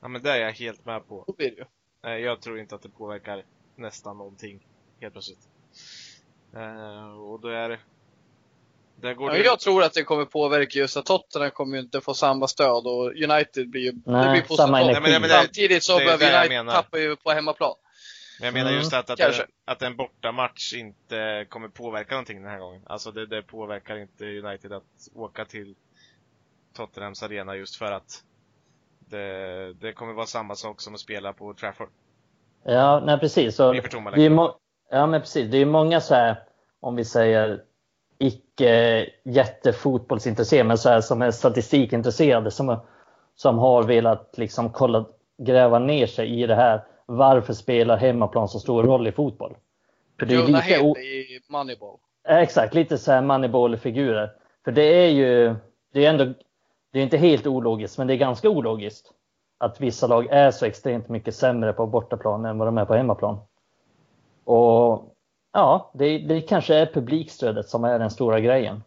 [0.00, 1.24] Ja men det är jag helt med på.
[1.26, 1.64] Så blir det ju.
[2.04, 3.44] Nej, jag tror inte att det påverkar
[3.76, 4.66] nästan någonting
[5.00, 5.48] helt plötsligt.
[6.56, 7.78] Eh, och då är det...
[9.00, 9.44] Där går Ja, det...
[9.44, 12.86] jag tror att det kommer påverka just att Tottenham kommer ju inte få samma stöd
[12.86, 15.00] och United blir ju Nej, det blir på samma energi.
[15.00, 17.74] Nej, men- men det- Samtidigt så det behöver United tappa ju på hemmaplan.
[18.40, 19.42] Men jag menar just att, att, kanske.
[19.42, 22.82] en, att en bortamatch inte kommer påverka någonting den här gången.
[22.86, 25.74] Alltså det, det påverkar inte United att åka till
[26.72, 28.24] Tottenhams arena just för att
[29.10, 31.88] det, det kommer vara samma sak som att spela på Trafford.
[32.64, 33.56] Ja, nej precis.
[33.56, 34.50] Så Vi är för tomma det är
[34.90, 35.50] ja, men precis.
[35.50, 36.36] Det är många så här,
[36.80, 37.62] om vi säger
[38.18, 42.76] icke jättefotbollsintresserade, men så här, som är statistikintresserade, som,
[43.34, 45.04] som har velat liksom kolla,
[45.38, 46.84] gräva ner sig i det här.
[47.06, 49.56] Varför spelar hemmaplan så stor roll i fotboll?
[50.18, 51.98] För det är Jonah Hill o- i Moneyball.
[52.28, 54.30] Exakt, lite så här moneyball-figurer.
[54.64, 55.54] För det är ju,
[55.92, 56.34] det är ändå,
[56.94, 59.12] det är inte helt ologiskt, men det är ganska ologiskt.
[59.58, 62.94] Att vissa lag är så extremt mycket sämre på bortaplan än vad de är på
[62.94, 63.38] hemmaplan.
[64.44, 65.14] Och
[65.52, 68.82] ja, det, det kanske är publikstödet som är den stora grejen.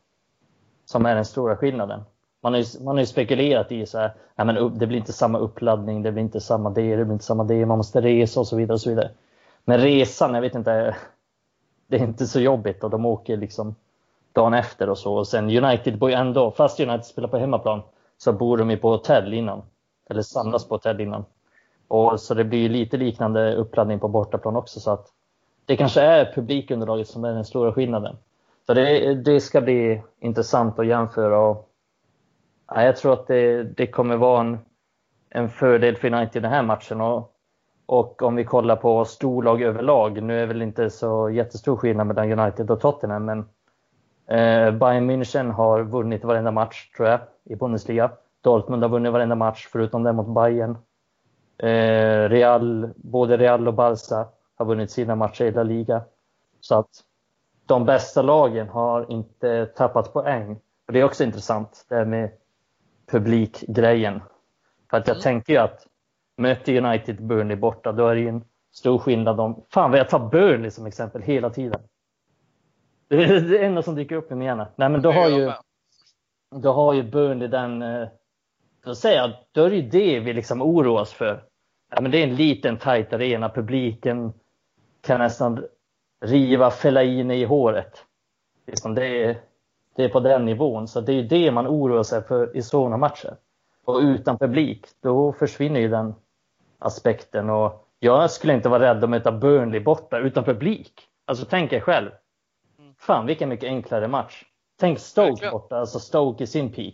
[0.85, 2.01] Som är den stora skillnaden.
[2.43, 4.97] Man har ju, man har ju spekulerat i så här, nej men upp- det blir
[4.97, 8.01] inte samma uppladdning, det blir inte samma det, det blir inte samma det, man måste
[8.01, 8.73] resa och så vidare.
[8.73, 9.09] Och så vidare.
[9.65, 10.95] Men resan, jag vet inte,
[11.87, 13.75] det är inte så jobbigt och de åker liksom
[14.33, 15.13] dagen efter och så.
[15.13, 17.81] Och sen United bor ju ändå, fast United spelar på hemmaplan,
[18.17, 19.61] så bor de ju på hotell innan.
[20.09, 21.25] Eller samlas på hotell innan.
[21.87, 24.79] Och så det blir ju lite liknande uppladdning på bortaplan också.
[24.79, 25.07] Så att
[25.65, 28.15] det kanske är publikunderlaget som är den stora skillnaden.
[28.65, 31.39] Så det, det ska bli intressant att jämföra.
[31.39, 31.69] Och,
[32.67, 34.59] ja, jag tror att det, det kommer vara en,
[35.29, 37.01] en fördel för United i den här matchen.
[37.01, 37.33] Och,
[37.85, 42.39] och om vi kollar på storlag överlag, nu är väl inte så jättestor skillnad mellan
[42.39, 43.45] United och Tottenham, men
[44.71, 48.11] Bayern München har vunnit varenda match, tror jag, i Bundesliga.
[48.41, 50.77] Dortmund har vunnit varenda match, förutom den mot Bayern.
[51.57, 56.01] Eh, Real, både Real och Barca har vunnit sina matcher i La Liga.
[56.61, 56.89] Så att
[57.65, 60.59] de bästa lagen har inte tappat poäng.
[60.87, 62.29] Och det är också intressant, det här med
[63.11, 64.21] publikgrejen.
[64.89, 65.21] För att jag Mm.
[65.23, 65.87] tänker ju att
[66.37, 69.63] möter United Burnley borta, då är det ju en stor skillnad om...
[69.69, 71.81] Fan vad jag tar Burnley som exempel hela tiden.
[73.17, 74.67] Det är det enda som dyker upp i min hjärna.
[74.75, 75.51] Nej men då har ju,
[76.55, 77.83] då har ju Burnley den...
[78.85, 81.43] Då säger jag, då är det ju det vi liksom oroar oss för.
[81.89, 84.33] Ja, men det är en liten tajt arena, publiken
[85.01, 85.65] kan nästan
[86.25, 88.05] riva Fellaini i håret.
[88.67, 89.37] Liksom det, är,
[89.95, 92.61] det är på den nivån, så det är ju det man oroar sig för i
[92.61, 93.35] sådana matcher.
[93.85, 96.15] Och utan publik, då försvinner ju den
[96.79, 97.49] aspekten.
[97.49, 100.93] Och jag skulle inte vara rädd att möta Burnley borta utan publik.
[101.25, 102.09] Alltså tänk er själv.
[102.99, 104.43] Fan vilken mycket enklare match.
[104.79, 105.51] Tänk Stoke Verkligen.
[105.51, 106.93] borta, alltså Stoke i sin peak.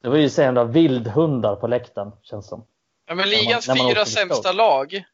[0.00, 2.64] Det var ju jävla vildhundar på läktaren, känns som.
[3.06, 5.04] Ja, men När man- ligans när man fyra sämsta lag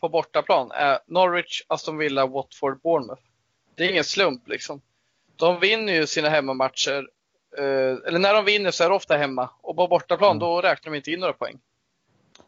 [0.00, 3.22] på bortaplan är Norwich, Aston Villa, Watford, Bournemouth.
[3.74, 4.80] Det är ingen slump liksom.
[5.36, 7.08] De vinner ju sina hemmamatcher,
[7.58, 7.64] eh,
[8.08, 9.50] eller när de vinner så är det ofta hemma.
[9.60, 10.38] Och på bortaplan Mm.
[10.38, 11.58] då räknar de inte in några poäng.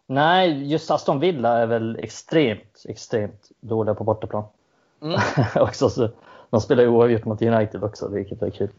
[0.07, 4.45] Nej, just Aston Villa är väl extremt, extremt dåliga på bortaplan.
[5.03, 5.21] Mm.
[5.55, 6.09] också så,
[6.55, 8.71] de spelar oavgjort mot United också, vilket är kul.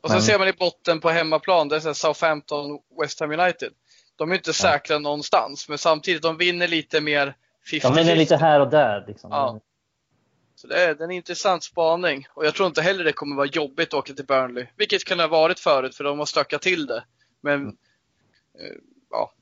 [0.00, 3.72] Och sen Men- ser man i botten på hemmaplan, det är Southampton, West Ham United.
[4.16, 7.36] De är inte säkra någonstans, men samtidigt, de vinner lite mer
[7.70, 7.82] 50-50.
[7.82, 9.04] De vinner lite här och där.
[9.06, 9.30] Liksom.
[9.30, 9.60] Ja.
[10.54, 12.26] Så det är, det är en intressant spaning.
[12.34, 14.66] Och jag tror inte heller det kommer vara jobbigt att åka till Burnley.
[14.76, 17.04] Vilket kan ha varit förut, för de har stökat till det.
[17.40, 17.68] Men, Mm.
[18.60, 18.76] eh,
[19.10, 19.32] ja.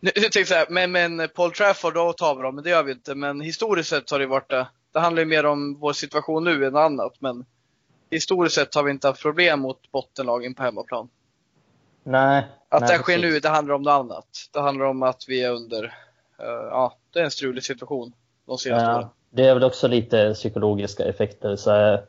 [0.00, 2.70] Nu jag tänkte så här, men, men Paul Trafford, då tar vi dem, men det
[2.70, 3.14] gör vi inte.
[3.14, 4.66] Men historiskt sett har det varit det.
[4.92, 7.44] Det handlar ju mer om vår situation nu än annat, men
[8.10, 11.08] historiskt sett har vi inte haft problem mot bottenlagen på hemmaplan.
[12.02, 12.46] Nej.
[12.68, 13.32] Att nej, det sker precis.
[13.32, 14.26] nu, det handlar om något annat.
[14.52, 15.84] Det handlar om att vi är under,
[16.38, 18.12] eh, ja, det är en strulig situation
[18.46, 19.00] de senaste åren.
[19.00, 21.56] Ja, det är väl också lite psykologiska effekter.
[21.56, 22.04] Så här,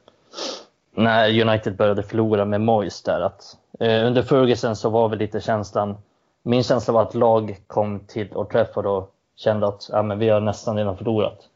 [0.92, 5.42] när United började förlora med Moyes där, att Eh, under Ferguson så var väl lite
[5.42, 5.98] känslan,
[6.44, 10.30] min känsla var att lag kom till Old Trafford och kände att ja, men vi
[10.30, 11.50] har nästan redan förlorat.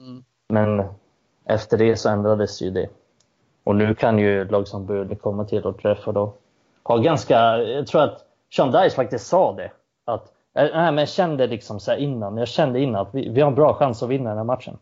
[0.00, 0.24] Mm.
[0.48, 0.84] Men
[1.44, 2.88] efter det så ändrades ju det.
[3.64, 6.40] Och nu kan ju lag som Burnley komma till Old Trafford och
[6.82, 8.24] ha ganska, jag tror att
[8.56, 9.70] Sean Dice faktiskt sa det.
[10.04, 13.40] Att, eh, nej, men jag kände liksom så innan, jag kände innan att vi, vi
[13.40, 14.78] har en bra chans att vinna den här matchen.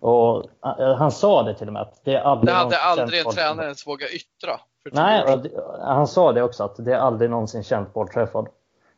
[0.00, 3.20] Och eh, han sa det till och med att det är aldrig Det hade aldrig
[3.20, 4.60] en tränare ens vågat yttra.
[4.92, 5.46] Nej, och
[5.80, 8.48] han sa det också att det är aldrig någonsin känt Trafford.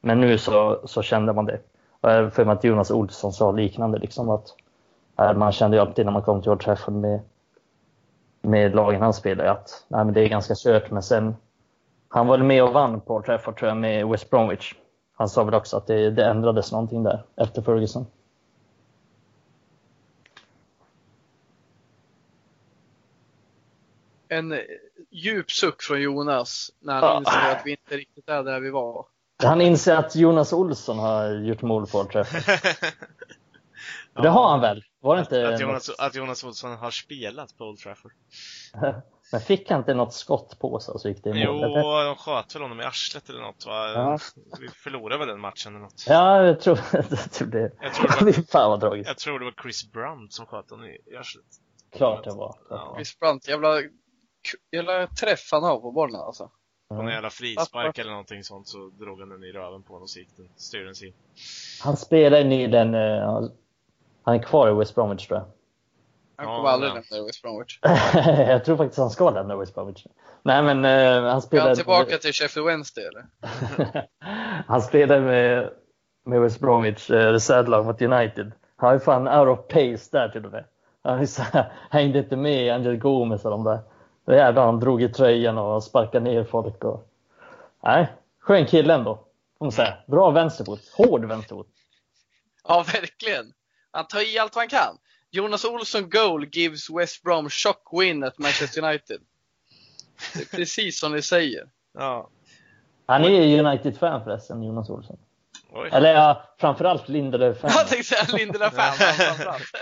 [0.01, 1.61] Men nu så, så kände man det.
[2.01, 4.55] Och har för mig att Jonas Olsson sa liknande liksom att
[5.19, 7.21] man kände ju alltid när man kom till Old Trafford med,
[8.43, 10.91] med lagen han spelade att nej, men det är ganska kört.
[10.91, 11.37] Men sen
[12.09, 14.75] han var med och vann på Old Trafford tror jag med West Bromwich.
[15.17, 18.07] Han sa väl också att det, det ändrades någonting där efter Ferguson.
[24.29, 24.59] En eh,
[25.11, 27.19] djup suck från Jonas när han Ja.
[27.19, 29.07] inser att vi inte riktigt är där vi var.
[29.43, 32.43] Han inser att Jonas Olsson har gjort mål på Old Trafford.
[34.23, 34.83] Det har han väl?
[35.01, 38.13] Var det inte Att Jonas, något- att Jonas Olsson har spelat på Old Trafford.
[39.33, 42.05] Men fick han inte något skott på sig så gick det Jo, eller?
[42.05, 43.89] de sköt väl honom i arslet eller något va?
[43.93, 44.19] Ja.
[44.61, 46.05] Vi förlorade väl den matchen eller något.
[46.09, 47.73] Ja, jag tror, jag tror det.
[47.81, 49.09] Jag tror det var- fan vad tragiskt.
[49.09, 51.45] Jag tror det var Chris Brunt som sköt honom i arslet.
[51.97, 52.55] Klart det var.
[52.71, 52.93] Ja.
[52.97, 53.81] Chris Brandt, jävla,
[54.73, 56.51] jävla träff han har på bollen alltså.
[56.89, 57.13] På någon Ja.
[57.13, 60.19] jävla frispark eller någonting sånt så drog han den i röven på honom och så
[60.19, 61.15] gick den, styrde den sig.
[61.83, 62.95] Han spelar nyligen,
[64.29, 65.47] han- är kvar i West Bromwich tror jag.
[66.37, 66.95] Han Ja, kommer aldrig ja.
[66.95, 67.79] lämna West Bromwich.
[68.49, 70.07] jag tror faktiskt han ska lämna West Bromwich.
[70.43, 71.67] Nej men eh, han Ska spelar...
[71.67, 73.27] han tillbaka till Sheffield Wednesday eller?
[74.67, 75.71] han spelar med,
[76.27, 78.53] med West Bromwich, eh, reservlag mot United.
[78.77, 80.65] Han ju fan out of pace där till och med.
[81.03, 83.79] Han är så här, hängde inte med Angel Gomez och de där.
[84.37, 86.85] Jävlar han drog i tröjan och sparkade ner folk.
[86.85, 87.09] Och...
[87.83, 89.15] Nej, skön kille ändå.
[89.59, 89.95] Får man säga.
[90.07, 90.81] Bra vänsterfot.
[90.97, 91.67] Hård vänsterfot.
[92.69, 93.53] Ja, verkligen.
[93.91, 94.99] Han tar i allt han kan.
[95.31, 99.21] Jonas Olsson goal gives West Brom shock win at Manchester United.
[100.35, 101.69] Det är precis som ni säger.
[101.95, 102.31] Ja.
[103.07, 105.19] Han är ju United-fan förresten, Jonas Olsson.
[105.73, 105.89] Oj.
[105.93, 107.71] Eller ja, framförallt Lindelöf-fan.
[107.75, 109.73] Jag tänkte säga Lindelöf-fan framförallt.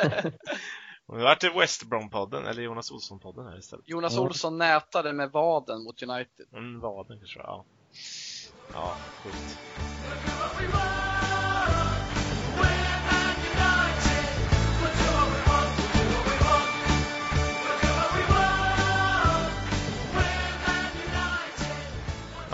[1.13, 3.89] Nu vart det West Brom-podden, eller Jonas Olsson-podden här istället.
[3.89, 4.19] Jonas.
[4.19, 6.47] Olsson nätade med vaden mot United.
[6.53, 7.65] Mm, vaden kanske, ja.
[8.73, 9.59] Ja, sjukt.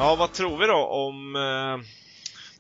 [0.03, 1.87] Ja, vad tror vi då om, eh,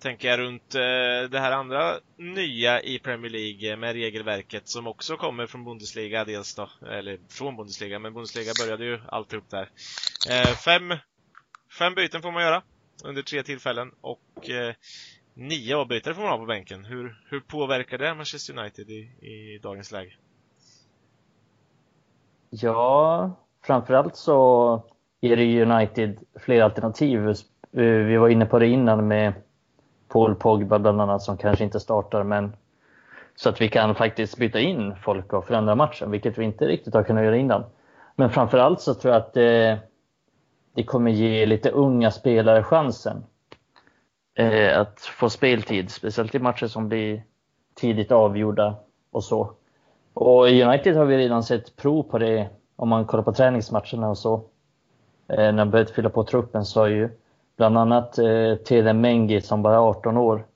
[0.01, 5.17] tänker jag runt eh, det här andra nya i Premier League med regelverket som också
[5.17, 9.71] kommer från Bundesliga dels då, eller från Bundesliga, men Bundesliga började ju alltihop där.
[10.31, 10.95] Eh, fem,
[11.79, 12.63] fem byten får man göra
[13.05, 14.75] under tre tillfällen och eh,
[15.35, 16.85] nio avbytare får man ha på bänken.
[16.85, 20.13] Hur, hur påverkar det Manchester United i, i dagens läge?
[22.51, 24.92] Ja, framförallt så
[25.23, 27.29] ger United fler alternativ.
[27.29, 27.35] Eh,
[27.83, 29.33] vi var inne på det innan med
[30.09, 32.57] Paul Pogba bland annat som kanske inte startar men
[33.37, 36.95] så att vi kan faktiskt byta in folk och förändra matchen, vilket vi inte riktigt
[36.95, 37.65] har kunnat göra innan.
[38.17, 39.79] Men framförallt så tror jag att det,
[40.75, 43.25] det kommer ge lite unga spelare chansen
[44.35, 47.23] eh, att få speltid, speciellt i matcher som blir
[47.75, 48.77] tidigt avgjorda
[49.11, 49.53] och så.
[50.15, 54.09] Och i United har vi redan sett prov på det om man kollar på träningsmatcherna
[54.09, 54.45] och så.
[55.33, 57.09] Eh, när man började fylla på truppen så har ju
[57.57, 60.47] bland annat eh, Tede Mengi som bara är 18 år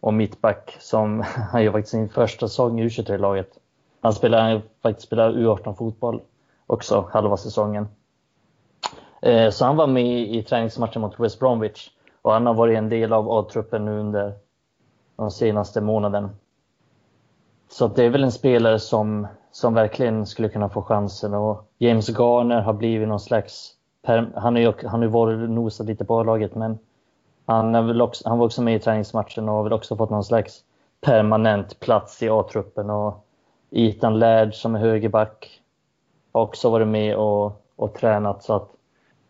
[0.00, 1.20] och mittback som
[1.52, 3.50] han gör faktiskt sin första säsong i U23-laget.
[4.00, 6.20] Han spelar han faktiskt spelar U18 fotboll
[6.66, 7.88] också halva säsongen.
[9.22, 11.90] Eh, så han var med i träningsmatchen mot West Bromwich
[12.22, 14.32] och han har varit en del av A-truppen nu under
[15.16, 16.30] de senaste månaden.
[17.70, 22.08] Så det är väl en spelare som, som verkligen skulle kunna få chansen och James
[22.08, 26.22] Garner har blivit någon slags per, han har ju han har varit nosat lite på
[26.22, 26.78] laget men
[27.46, 30.10] han, är väl också, han var också med i träningsmatchen och har väl också fått
[30.10, 30.64] någon slags
[31.00, 33.26] permanent plats i A-truppen och
[33.70, 35.60] Ethan Laird som är högerback
[36.32, 38.70] har också varit med och, och tränat så att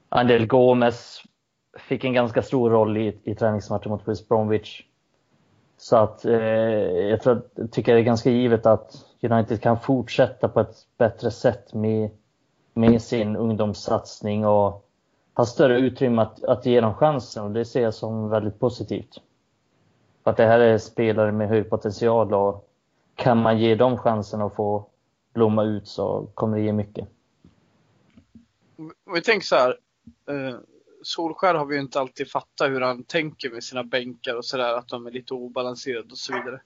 [0.08, 1.22] Andel Gomes
[1.78, 4.82] fick en ganska stor roll i, i träningsmatchen mot West Bromwich.
[5.76, 10.60] Så att eh, jag tror, tycker det är ganska givet att United kan fortsätta på
[10.60, 12.10] ett bättre sätt med,
[12.78, 14.88] med sin ungdomssatsning och
[15.34, 19.20] har större utrymme att, att ge dem chansen och det ser jag som väldigt positivt.
[20.24, 22.68] För att det här är spelare med hög potential och
[23.14, 24.86] kan man ge dem chansen att få
[25.34, 27.08] blomma ut så kommer det ge mycket.
[28.76, 29.78] Om vi tänker så här.
[30.28, 30.56] Eh,
[31.02, 34.74] Solskär har vi ju inte alltid fattat hur han tänker med sina bänkar och sådär,
[34.74, 36.60] att de är lite obalanserade och så vidare.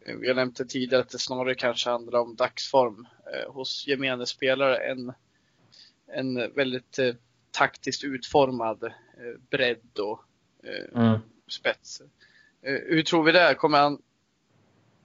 [0.00, 3.86] Eh, vi har nämnt det tidigare att det snarare kanske handlar om dagsform eh, hos
[3.86, 5.12] gemene spelare än
[6.12, 7.14] en väldigt eh,
[7.50, 8.90] taktiskt utformad eh,
[9.50, 10.24] bredd och
[10.64, 11.20] eh, Mm.
[11.48, 12.02] spets.
[12.62, 13.54] Hur tror vi det?
[13.54, 14.02] Kommer, han,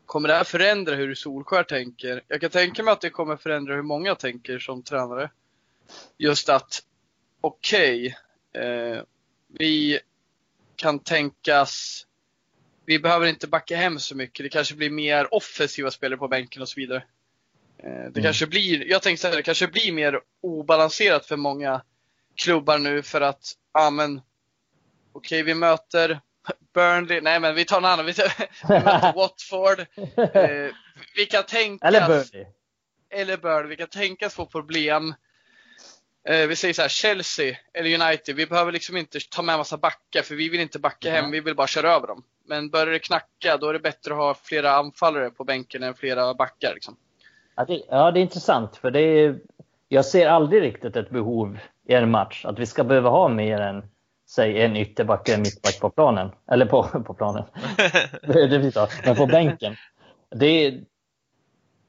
[0.06, 2.22] kommer det här förändra hur Solskär tänker?
[2.28, 5.30] Jag kan tänka mig att det kommer förändra hur många tänker som tränare.
[6.18, 6.84] Just att,
[7.42, 8.18] okej,
[8.54, 9.02] eh,
[9.48, 10.00] vi
[10.76, 12.06] kan tänkas,
[12.86, 14.44] vi behöver inte backa hem så mycket.
[14.44, 17.04] Det kanske blir mer offensiva spelare på bänken och så vidare.
[17.88, 18.24] Eh, det Mm.
[18.24, 21.82] kanske blir, jag tänkte säga det kanske blir mer obalanserat för många
[22.36, 24.22] klubbar nu för att, ja men,
[25.14, 26.20] okej vi möter
[26.74, 28.28] Burnley, nej men vi tar en annan, vi, tar,
[28.70, 29.80] vi möter Watford.
[30.36, 30.72] Eh,
[31.16, 32.46] vi kan tänkas, Eller Burnley.
[33.10, 35.14] eller Burnley, vi kan tänkas få problem.
[36.30, 39.78] Eh, vi säger så här, Chelsea eller United, vi behöver liksom inte ta med massa
[39.78, 42.24] backar för vi vill inte backa hem, vi vill bara köra över dem.
[42.46, 45.94] Men börjar det knacka, då är det bättre att ha flera anfallare på bänken än
[45.96, 46.74] flera backar.
[46.74, 46.98] Liksom.
[47.58, 49.40] Ja det, ja, det är intressant för det är,
[49.88, 53.60] jag ser aldrig riktigt ett behov i en match att vi ska behöva ha mer
[53.60, 53.84] än
[54.30, 56.30] säg en ytterback och en mittback på planen.
[56.52, 57.44] Eller på, på planen.
[58.22, 58.88] det blir så.
[59.06, 59.76] Men på bänken.
[60.30, 60.80] Det,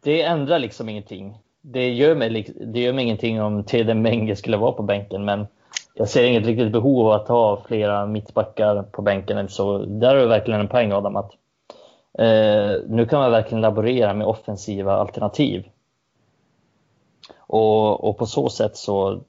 [0.03, 1.39] det ändrar liksom ingenting.
[1.61, 5.47] Det gör, mig, det gör mig ingenting om Tede Menge skulle vara på bänken men
[5.95, 9.49] jag ser inget riktigt behov av att ha flera mittbackar på bänken.
[9.49, 11.33] Så där är det verkligen en poäng Adam att
[12.19, 15.69] Eh, nu kan man verkligen laborera med offensiva alternativ.
[17.39, 19.21] Och, och på så sätt så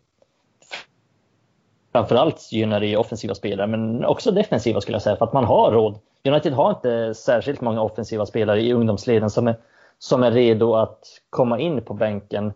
[1.92, 5.72] framförallt gynnar det offensiva spelare, men också defensiva skulle jag säga, för att man har
[5.72, 6.00] råd.
[6.24, 9.56] United har inte särskilt många offensiva spelare i ungdomsleden som är,
[10.00, 12.54] som är redo att komma in på bänken.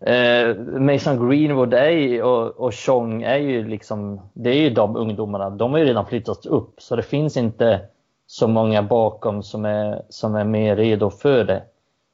[0.00, 5.50] Eh, Mason Greenwood är och, och Chong är ju liksom, det är ju de ungdomarna,
[5.50, 7.80] de har ju redan flyttats upp, så det finns inte
[8.26, 11.62] så många bakom som är, som är mer redo för det.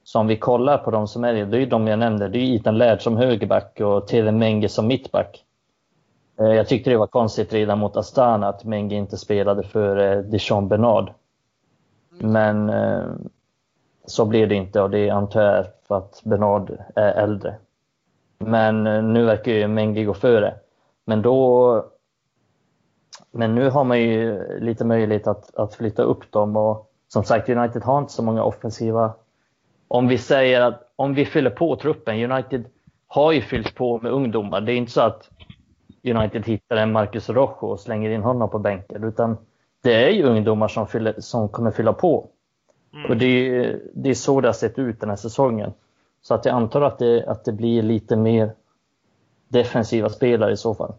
[0.05, 2.29] Så om vi kollar på de som är det, det är ju de jag nämnde.
[2.29, 5.45] Det är Ethan Laird som högerback och Teve Menge som mittback.
[6.41, 10.19] Eh, jag tyckte det var konstigt redan mot Astana att Menge inte spelade för eh,
[10.19, 11.13] Dijon Bernard.
[12.11, 13.05] Men eh,
[14.07, 17.55] så blev det inte och det antar jag är för att Bernard är äldre.
[18.39, 20.55] Men nu verkar ju Menge gå före.
[21.05, 21.85] Men då
[23.33, 27.49] men nu har man ju lite möjlighet att, att flytta upp dem och som sagt
[27.49, 29.13] United har inte så många offensiva
[29.95, 32.65] om vi säger att om vi fyller på truppen, United
[33.07, 34.61] har ju fyllt på med ungdomar.
[34.61, 35.31] Det är inte så att
[36.05, 39.37] United hittar en Marcus Rojo och slänger in honom på bänken, utan
[39.83, 42.27] det är ju ungdomar som, fyller, som kommer fylla på.
[42.95, 43.11] Mm.
[43.11, 45.73] Och det är, det är så det har sett ut den här säsongen.
[46.23, 48.53] Så att jag antar att det, att det blir lite mer
[49.49, 50.95] defensiva spelare i så fall.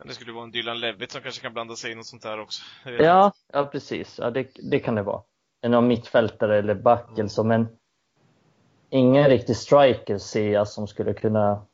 [0.00, 2.22] Men det skulle vara en Dylan Levitt som kanske kan blanda sig i något sånt
[2.22, 2.62] där också.
[2.98, 4.18] Ja, ja precis.
[4.18, 5.22] Ja, det, det kan det vara.
[5.62, 7.68] En av mittfältare eller back eller så, men
[8.90, 11.66] ingen riktig striker ser jag som skulle kunna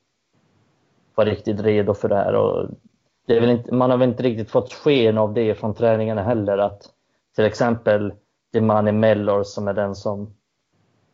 [1.15, 2.35] vara riktigt redo för det här.
[2.35, 2.71] Och
[3.27, 6.23] det är väl inte, man har väl inte riktigt fått sken av det från träningarna
[6.23, 6.59] heller.
[6.59, 6.83] Att
[7.37, 8.15] till exempel
[8.53, 10.35] Demani Mellor som är den som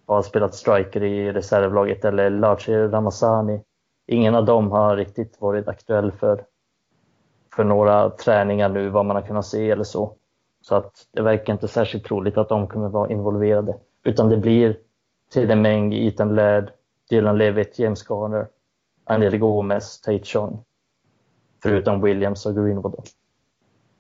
[0.07, 3.63] har spelat striker i reservlaget eller Laci Ramazani.
[4.07, 6.45] Ingen av dem har riktigt varit aktuell för,
[7.57, 10.17] för några träningar nu, vad man har kunnat se eller så.
[10.61, 13.77] Så att det verkar inte särskilt troligt att de kommer vara involverade.
[14.05, 14.79] Utan det blir
[15.33, 16.71] Tidemeng, Ethan Laird,
[17.11, 18.47] Dylan Levitt, James Garner,
[19.05, 20.65] Angel Gomez, Tate Chong.
[21.63, 23.09] Förutom Williams och Greenwood.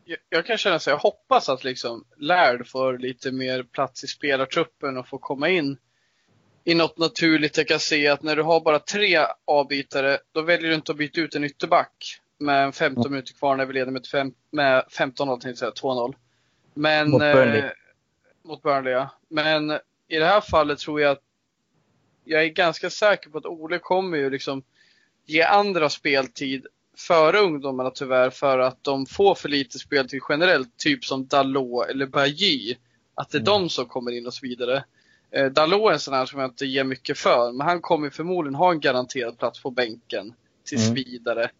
[0.04, 4.06] Jag, jag kan känna så jag hoppas att liksom Laird får lite mer plats i
[4.06, 5.76] spelartruppen och får komma in
[6.64, 7.56] i något naturligt.
[7.56, 10.98] Jag kan se att när du har bara tre avbytare, då väljer du inte att
[10.98, 13.12] byta ut en ytterback med 15 Mm.
[13.12, 16.14] minuter kvar när vi leder med, fem, med 15-0, tänkte jag säga, 2-0.
[16.74, 17.58] Men, Mot Burnley.
[17.60, 17.70] Eh,
[18.42, 19.08] mot Burnley, ja.
[19.28, 19.70] Men
[20.08, 21.22] i det här fallet tror jag att
[22.24, 24.62] jag är ganska säker på att Ole kommer ju liksom
[25.26, 26.66] ge andra speltid
[26.96, 32.06] före ungdomarna tyvärr för att de får för lite speltid generellt, typ som Dalot eller
[32.06, 32.76] Bajy.
[33.14, 33.44] Att det är Mm.
[33.62, 34.84] de som kommer in och så vidare.
[35.30, 38.10] Eh, Dalot är en sån här som jag inte ger mycket för, men han kommer
[38.10, 40.94] förmodligen ha en garanterad plats på bänken tills Mm.
[40.94, 41.50] vidare.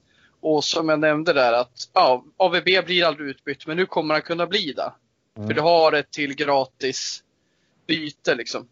[0.43, 4.23] Och som jag nämnde där att ja, AVB blir aldrig utbytt, men nu kommer han
[4.23, 4.93] kunna bli det.
[5.37, 5.49] Mm.
[5.49, 7.23] För du har ett till gratis
[7.87, 8.69] byte liksom.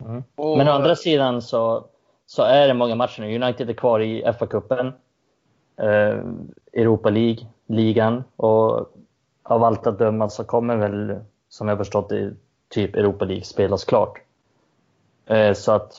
[0.00, 0.22] Mm.
[0.34, 1.86] Och, Men å andra sidan så,
[2.26, 3.42] så är det många matcher nu.
[3.42, 4.92] United är kvar i FA-cupen,
[5.76, 6.18] eh,
[6.72, 8.92] Europa League, ligan och
[9.42, 12.34] av allt att döma så kommer väl, som jag förstått det,
[12.68, 14.18] typ Europa League spelas klart.
[15.26, 15.92] Eh, så att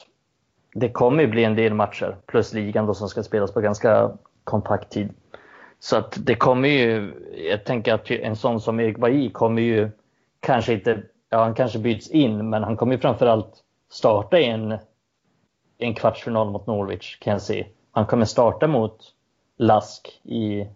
[0.73, 4.17] det kommer ju bli en del matcher, plus ligan då som ska spelas på ganska
[4.45, 5.13] kompakt tid.
[5.79, 7.13] Så att det kommer ju,
[7.49, 9.89] jag tänker att en sån som Erik Bailly kommer ju
[10.39, 14.77] kanske inte, ja han kanske byts in, men han kommer ju framförallt starta i en,
[15.77, 17.67] en kvartsfinal mot Norwich kan jag se.
[17.91, 18.97] Han kommer starta mot
[19.57, 20.67] Lask i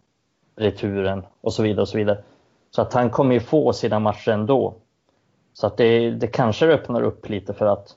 [0.55, 2.23] returen och så vidare och så vidare.
[2.71, 4.75] Så att han kommer ju få sina matcher ändå.
[5.53, 7.95] Så att det, det kanske öppnar upp lite för att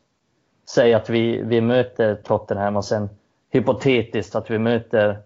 [0.68, 3.08] säga att vi, vi möter Tottenham och sen
[3.50, 5.18] hypotetiskt att vi möter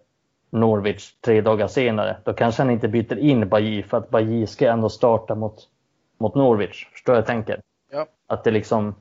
[0.51, 2.17] Norwich tre dagar senare.
[2.25, 5.69] Då kanske han inte byter in Bailly för att Bailly ska ändå starta mot,
[6.19, 6.89] mot Norwich.
[6.93, 7.61] Förstår jag tänker?
[7.91, 8.07] Ja.
[8.27, 8.95] Att det liksom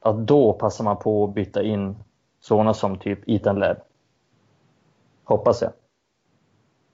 [0.00, 1.96] att då passar man på att byta in
[2.40, 3.80] sådana som typ Ethan Ladd.
[5.24, 5.72] Hoppas jag.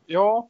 [0.07, 0.49] Ja,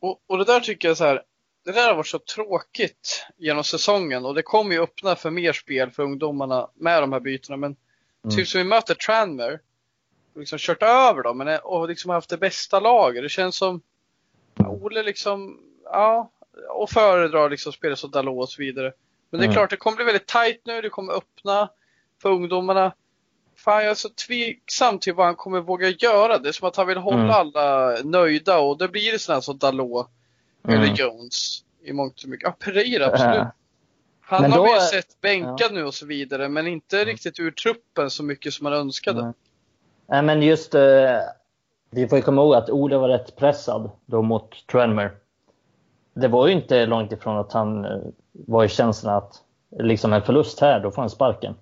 [0.00, 1.22] och, och det där tycker jag så här,
[1.64, 5.52] det där har varit så tråkigt genom säsongen och det kommer ju öppna för mer
[5.52, 7.56] spel för ungdomarna med de här bytena.
[7.56, 7.76] Men
[8.24, 8.36] Mm.
[8.36, 9.60] typ som vi möter Tranmer, och
[10.34, 13.22] liksom kört över dem men, och liksom haft det bästa laget.
[13.22, 13.80] Det känns som
[14.56, 16.30] Ole liksom, ja,
[16.68, 18.92] och föredrar liksom spela som Dalot och så vidare.
[19.30, 19.54] Men det är Mm.
[19.54, 21.68] klart, det kommer bli väldigt tight nu, det kommer öppna
[22.22, 22.92] för ungdomarna.
[23.56, 26.38] Fan, jag är så tveksam till vad han kommer våga göra.
[26.38, 27.30] Det är som att han vill hålla Mm.
[27.30, 30.08] alla nöjda och det blir det sådana som Dalot
[30.68, 30.82] Mm.
[30.82, 32.44] eller Jones i mångt och mycket.
[32.44, 33.36] Ja, Pereira absolut.
[33.36, 33.46] Äh,
[34.20, 37.50] Han Men har då vi sett bänkad nu och så vidare, men inte riktigt ur
[37.50, 39.32] truppen så mycket som man önskade.
[40.06, 40.22] Nej.
[40.22, 41.18] Men just eh,
[41.90, 45.12] vi får ju komma ihåg att Ole var rätt pressad då mot Tranmer.
[46.14, 47.98] Det var ju inte långt ifrån att han eh,
[48.32, 49.42] var i känslan att
[49.78, 51.54] liksom en förlust här, då får han sparken.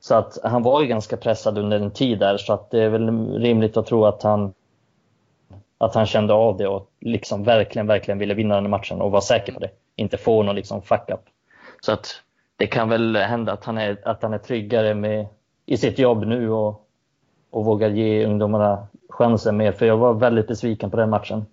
[0.00, 2.88] Så att han var ju ganska pressad under en tid där, så att det är
[2.88, 4.52] väl rimligt att tro att han
[5.78, 9.20] att han kände av det och liksom verkligen, verkligen ville vinna den matchen och var
[9.20, 9.70] säker på det.
[9.96, 11.20] Inte få någon liksom fuck up.
[11.80, 12.22] Så att
[12.56, 15.26] det kan väl hända att han är, att han är tryggare med,
[15.66, 16.79] i sitt jobb nu och,
[17.50, 19.72] och vågar ge ungdomarna chansen mer.
[19.72, 21.46] För jag var väldigt besviken på den matchen.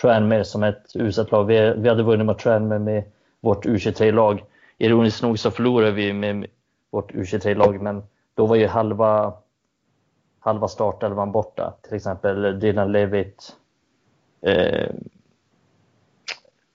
[0.00, 1.44] Tranmere som ett uselt lag.
[1.44, 3.02] Vi, vi hade vunnit mot Tranmere med
[3.40, 4.44] vårt U23-lag.
[4.78, 6.46] Ironiskt nog så förlorade vi med
[6.90, 8.02] vårt U23-lag, men
[8.34, 9.32] då var ju halva,
[10.40, 11.74] halva startelvan borta.
[11.82, 13.56] Till exempel Dylan Levitt,
[14.42, 14.88] eh,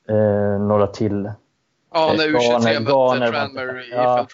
[0.08, 1.32] eh, några till.
[1.94, 4.28] Ja, när Eh, U23 Garner- mötte Garner var Tranmer inte- i ja.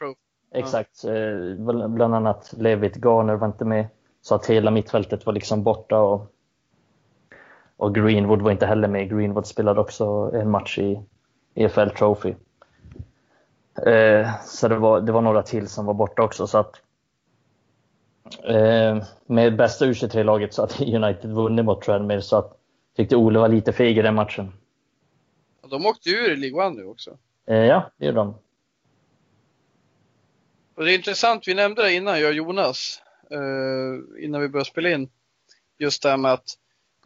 [0.51, 1.03] Exakt.
[1.03, 3.85] Eh, bl- Bland annat Levitt Garner var inte med.
[4.21, 5.99] Så att hela mittfältet var liksom borta.
[5.99, 6.31] Och,
[7.77, 9.09] och Greenwood var inte heller med.
[9.09, 10.99] Greenwood spelade också en match i
[11.55, 12.33] EFL Trophy.
[13.85, 16.47] Eh, så det var, det var några till som var borta också.
[16.47, 16.81] Så att,
[18.43, 22.21] eh, med bästa U23-laget så att United vunnit mot Tranmere.
[22.21, 22.57] Så att
[22.95, 24.53] tyckte Ole var lite feg i den matchen.
[25.69, 27.17] De åkte ur i League nu också.
[27.45, 28.35] Eh, ja, det gjorde de.
[30.75, 33.01] Och det är intressant, vi nämnde det innan, jag och Jonas,
[33.31, 35.09] eh, innan vi började spela in.
[35.77, 36.57] Just det här med att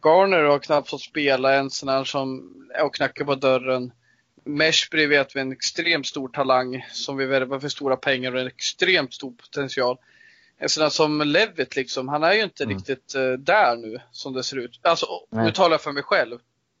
[0.04, 3.92] Garner har knappt fått spela, en sån här som och knackar på dörren.
[4.44, 8.40] Meshbury vet vi är en extremt stor talang som vi värvar för stora pengar och
[8.40, 9.98] en extremt stor potential.
[10.58, 12.76] En sån här som Levitt liksom, han är ju inte Mm.
[12.76, 14.80] riktigt eh, där nu som det ser ut.
[14.82, 15.44] Alltså, Nej.
[15.44, 16.38] nu talar jag för mig själv.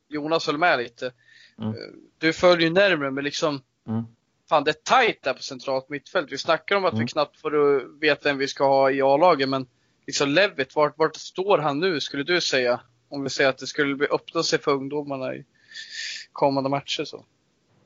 [0.08, 1.12] Jonas höll med lite.
[1.58, 1.70] Mm.
[1.70, 1.74] Eh,
[2.18, 4.02] Du följer ju närmare men liksom Mm.
[4.48, 6.32] Fan det är tight där på centralt mittfält.
[6.32, 7.06] Vi snackar om att vi Mm.
[7.06, 9.66] knappt får veta vem vi ska ha i A-laget men
[10.06, 12.80] liksom Levitt, vart, vart står han nu skulle du säga?
[13.08, 15.44] Om vi säger att det skulle bli öppna sig för ungdomarna i
[16.32, 17.24] kommande matcher så.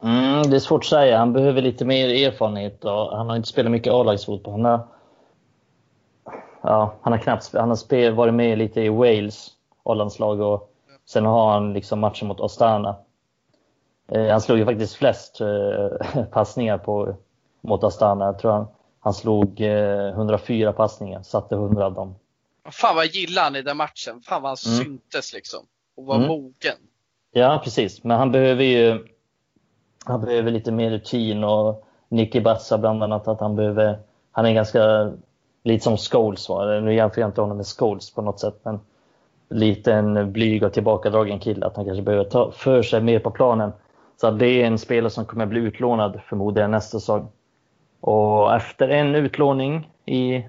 [0.03, 1.19] Mm, det är svårt att säga.
[1.19, 4.53] Han behöver lite mer erfarenhet och han har inte spelat mycket A-lagsfotboll.
[4.53, 4.89] Han har,
[6.63, 9.51] ja, han har knappt han har spel, varit med lite i Wales
[9.85, 10.75] A-landslag och
[11.07, 12.97] sen har han liksom matchen mot Astana.
[14.09, 17.17] Eh, han slog ju faktiskt flest eh, passningar på,
[17.61, 18.25] mot Astana.
[18.25, 18.67] Jag tror han,
[19.01, 22.15] han slog eh, 104 passningar, satte 100 av dem.
[22.71, 24.21] Fan vad jag gillar han i den matchen.
[24.21, 24.85] Fan vad han Mm.
[24.85, 25.61] syntes liksom.
[25.97, 26.29] Och var Mm.
[26.29, 26.77] mogen.
[27.33, 28.05] Ja, precis.
[28.05, 29.07] Men han behöver ju
[30.05, 33.99] han behöver lite mer rutin och Nicky Bassa bland annat att han behöver
[34.33, 35.13] han är ganska
[35.65, 36.81] lite som Scholes var.
[36.81, 38.81] Nu jämför jag inte honom med Scholes på något sätt men
[39.51, 43.31] lite en blyg och tillbakadragen kille att han kanske behöver ta för sig mer på
[43.31, 43.73] planen.
[44.21, 47.29] Så det är en spelare som kommer bli utlånad förmodligen nästa säsong.
[48.01, 50.45] Och efter en utlåning i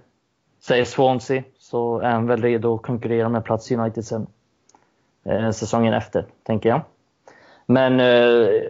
[0.59, 4.27] säg Swansea så är han väl redo att konkurrera med plats i United sen
[5.23, 6.81] eh, säsongen efter, tänker jag.
[7.65, 8.61] Men eh,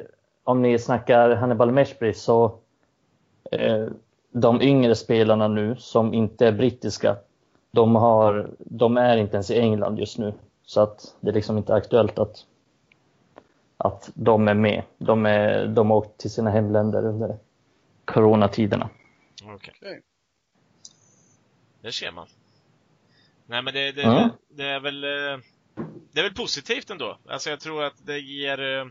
[0.43, 2.45] om ni snackar Hannibal Meshbury så
[3.51, 3.85] eh,
[4.31, 7.15] de yngre spelarna nu som inte är brittiska,
[7.71, 10.33] de, har, de är inte ens i England just nu.
[10.63, 12.45] Så att det är liksom inte aktuellt att,
[13.83, 14.83] att de är med.
[14.97, 17.37] De, är, de har åkt till sina hemländer under
[18.05, 18.89] coronatiderna.
[19.43, 19.73] Okej.
[19.81, 20.01] Okej.
[21.81, 22.27] Det ser man.
[23.45, 24.29] Nej men det, det, Ja.
[24.49, 25.03] det är väl...
[25.03, 25.41] eh, Det
[26.11, 27.17] det är väl positivt ändå.
[27.27, 28.85] Alltså jag tror att det ger eh,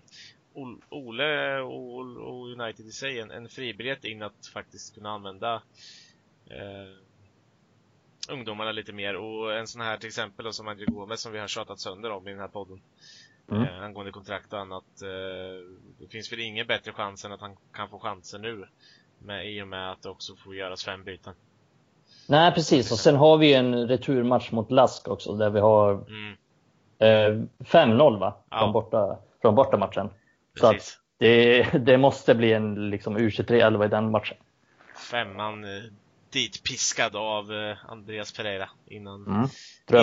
[0.91, 5.55] Ole och, United i sig en, en fribiljett in att faktiskt kunna använda
[6.51, 6.97] eh,
[8.32, 11.39] ungdomarna lite mer och en sån här till exempel då, som Andrew Gomez som vi
[11.39, 12.80] har tjatat sönder om i den här podden
[13.51, 13.62] mm.
[13.62, 15.03] eh, angående kontrakt och annat.
[15.03, 15.09] Eh,
[15.99, 18.68] det finns väl ingen bättre chans än att han kan få chansen nu
[19.18, 21.34] med, i och med att det också får göras fem byten.
[22.26, 26.36] Nej precis och sen har vi en returmatch mot Lask också där vi har mm.
[26.99, 28.36] eh, 5-0 va?
[28.51, 28.59] Ja.
[28.59, 30.11] Från, borta, från bortamatchen.
[30.61, 34.36] Så att det, det måste bli en liksom U23-11 i den matchen.
[35.11, 35.82] Femman eh,
[36.32, 39.49] dit piskad av Andreas Pereira innan, mm.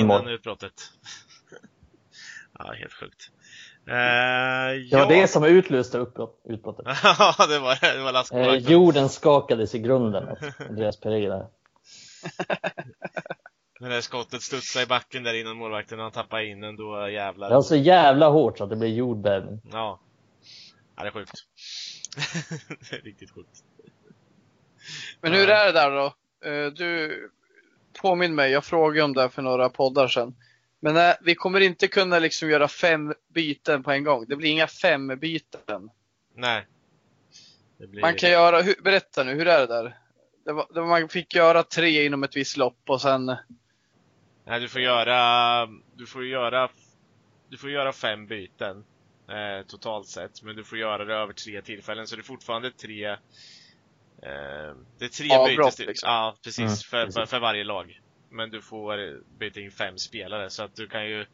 [0.03, 0.73] innan utbrottet.
[2.59, 3.31] Ja, helt sjukt.
[3.87, 3.93] Eh,
[4.89, 5.05] det var ja.
[5.05, 5.97] det som utlöste
[6.43, 6.85] utbrottet.
[7.03, 10.37] Ja, det var, det var eh, Jorden skakades i grunden av
[10.69, 11.47] Andreas Pereira.
[13.79, 17.49] När det skottet studsade i backen där innan målvakten han tappade in den, då jävlar.
[17.49, 19.61] Det var så jävla hårt så att det blev jordbävning.
[19.71, 19.99] Ja.
[20.95, 21.31] Ja, det är sjukt.
[22.89, 23.63] det är riktigt sjukt.
[25.21, 26.05] Men hur är det där då?
[26.49, 27.29] Eh, du,
[28.01, 30.35] påminn mig, jag frågade om det för några poddar sedan.
[30.79, 34.25] Men nej, eh, vi kommer inte kunna liksom göra fem byten på en gång.
[34.27, 35.89] Det blir inga fem byten.
[36.35, 36.67] Nej.
[37.77, 38.01] Blir...
[38.01, 39.97] Man kan göra, hur, berätta nu, hur är det där?
[40.45, 43.25] Det var, det var, man fick göra tre inom ett visst lopp och sen...
[44.47, 45.65] Nej, du får göra,
[45.95, 46.69] du får göra,
[47.49, 48.83] du får göra fem byten
[49.29, 50.43] eh, totalt sett.
[50.43, 53.17] Men du får göra det över tre tillfällen, så det är fortfarande tre eh,
[54.97, 55.87] Det är tre Avbrott, byten.
[55.87, 56.09] Liksom.
[56.09, 57.29] Ja, precis, mm, för, precis.
[57.29, 58.01] För, varje lag.
[58.35, 61.25] Men du får byta in fem spelare, så att du kan ju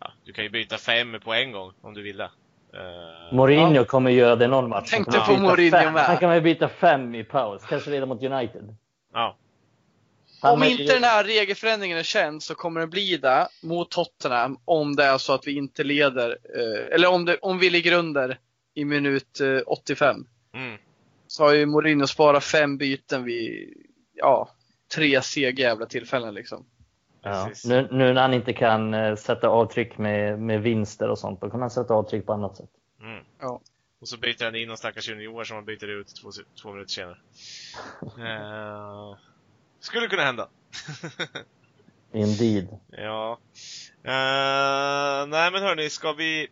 [0.00, 2.30] ja, Du kan ju byta fem på en gång om du vill det.
[2.74, 3.84] Uh, Mourinho ja.
[3.84, 4.90] kommer göra det någon match.
[4.90, 6.04] Tänkte på Mourinho med.
[6.04, 8.76] Han kan väl byta fem i paus, kanske redan mot United.
[9.12, 9.36] Ja.
[10.42, 14.96] Om inte den här regelförändringen är känd så kommer det bli det mot Tottenham om
[14.96, 18.38] det är så att vi inte leder, eh, eller om, det, om vi ligger under
[18.74, 20.26] i minut 85.
[20.54, 20.78] Eh, mm.
[21.26, 23.74] Så har ju Mourinho sparat fem byten vid,
[24.14, 24.48] ja,
[24.94, 26.66] tre sega jävla tillfällen liksom.
[27.22, 27.50] Ja.
[27.64, 31.50] Nu, nu, när han inte kan eh, sätta avtryck med, med vinster och sånt, då
[31.50, 32.70] kan han sätta avtryck på annat sätt.
[33.00, 33.24] Mm.
[33.40, 33.60] Ja.
[34.00, 36.30] Och så byter han in någon stackars junior som han byter ut två,
[36.62, 37.16] två minuter senare.
[38.02, 39.16] uh...
[39.80, 40.48] Skulle kunna hända.
[42.12, 42.68] Indeed.
[42.88, 43.38] Ja.
[44.04, 46.48] Uh, nej men hörni, ska vi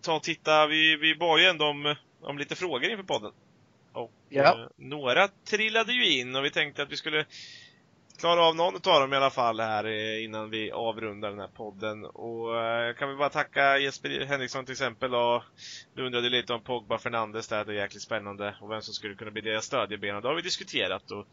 [0.00, 0.66] ta och titta?
[0.66, 3.32] Vi, vi bad ju ändå om, om lite frågor inför podden.
[3.92, 4.54] Och ja.
[4.54, 7.24] uh, några trillade ju in och vi tänkte att vi skulle
[8.18, 11.48] klara av någon av dem i alla fall här eh, innan vi avrundar den här
[11.48, 12.04] podden.
[12.04, 15.42] Och uh, kan vi bara tacka Jesper Henriksson till exempel och
[15.94, 18.56] du undrade lite om Pogba Fernandes där, det är jäkligt spännande.
[18.60, 21.26] Och vem som skulle kunna bli deras stödjeben det har vi diskuterat och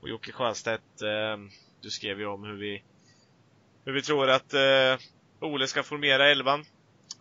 [0.00, 1.36] och Jocke Sjöstedt, eh,
[1.80, 2.82] du skrev ju om hur vi,
[3.84, 4.98] hur vi tror att eh,
[5.40, 6.64] Ole ska formera elvan.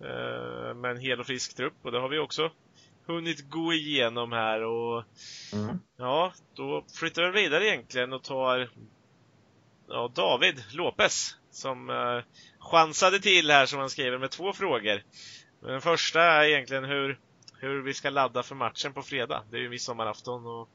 [0.02, 1.74] Eh, med en hel och frisk trupp.
[1.82, 2.52] Och det har vi också
[3.06, 5.04] hunnit gå igenom här och
[5.54, 5.80] mm.
[5.98, 8.70] ja, då flyttar vi vidare egentligen och tar
[9.90, 12.24] ja, David Lopez som eh,
[12.60, 15.04] chansade till här som han skriver med två frågor.
[15.62, 17.20] Men den första är egentligen hur,
[17.60, 19.44] hur vi ska ladda för matchen på fredag.
[19.52, 20.70] Det är ju midsommarafton och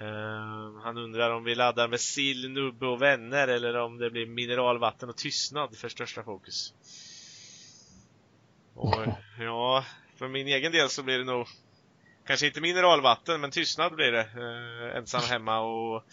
[0.00, 4.26] Uh, han undrar om vi laddar med sill, nubbe och vänner eller om det blir
[4.26, 6.74] mineralvatten och tystnad för största fokus.
[8.74, 8.94] Och
[9.38, 9.84] ja,
[10.18, 11.46] för min egen del så blir det nog
[12.26, 14.28] kanske inte mineralvatten, men tystnad blir det.
[14.36, 16.04] Uh, ensam hemma och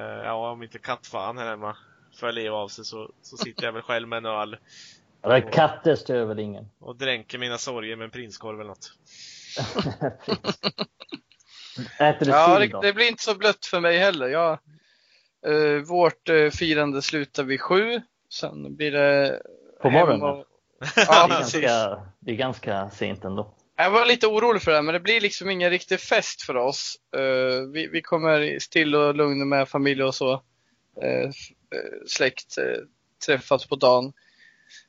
[0.00, 1.76] ja, om inte kattfan här hemma
[2.20, 4.56] får leva av sig så, så sitter jag väl själv med en öl.
[5.22, 6.70] Ja, katter stör väl ingen?
[6.78, 8.92] Och dränker mina sorger med en prinskorv eller något.
[11.98, 14.28] Äter du ja, det, det, blir inte så blött för mig heller.
[14.28, 14.52] Jag,
[15.46, 18.02] eh, vårt eh, firande slutar vid sju.
[18.30, 19.42] Sen blir det
[19.82, 20.22] På morgonen?
[20.22, 20.44] Och...
[20.96, 23.54] Ja, det, är ganska, det är ganska sent ändå.
[23.76, 26.96] Jag var lite orolig för det, men det blir liksom ingen riktig fest för oss.
[27.16, 30.32] Uh, vi, vi, kommer still och lugn med familj och så.
[30.32, 31.30] Uh,
[32.06, 32.84] släkt uh,
[33.26, 34.12] träffas på dagen.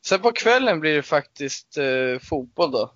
[0.06, 1.78] Sen på kvällen blir det faktiskt
[2.22, 2.92] fotboll då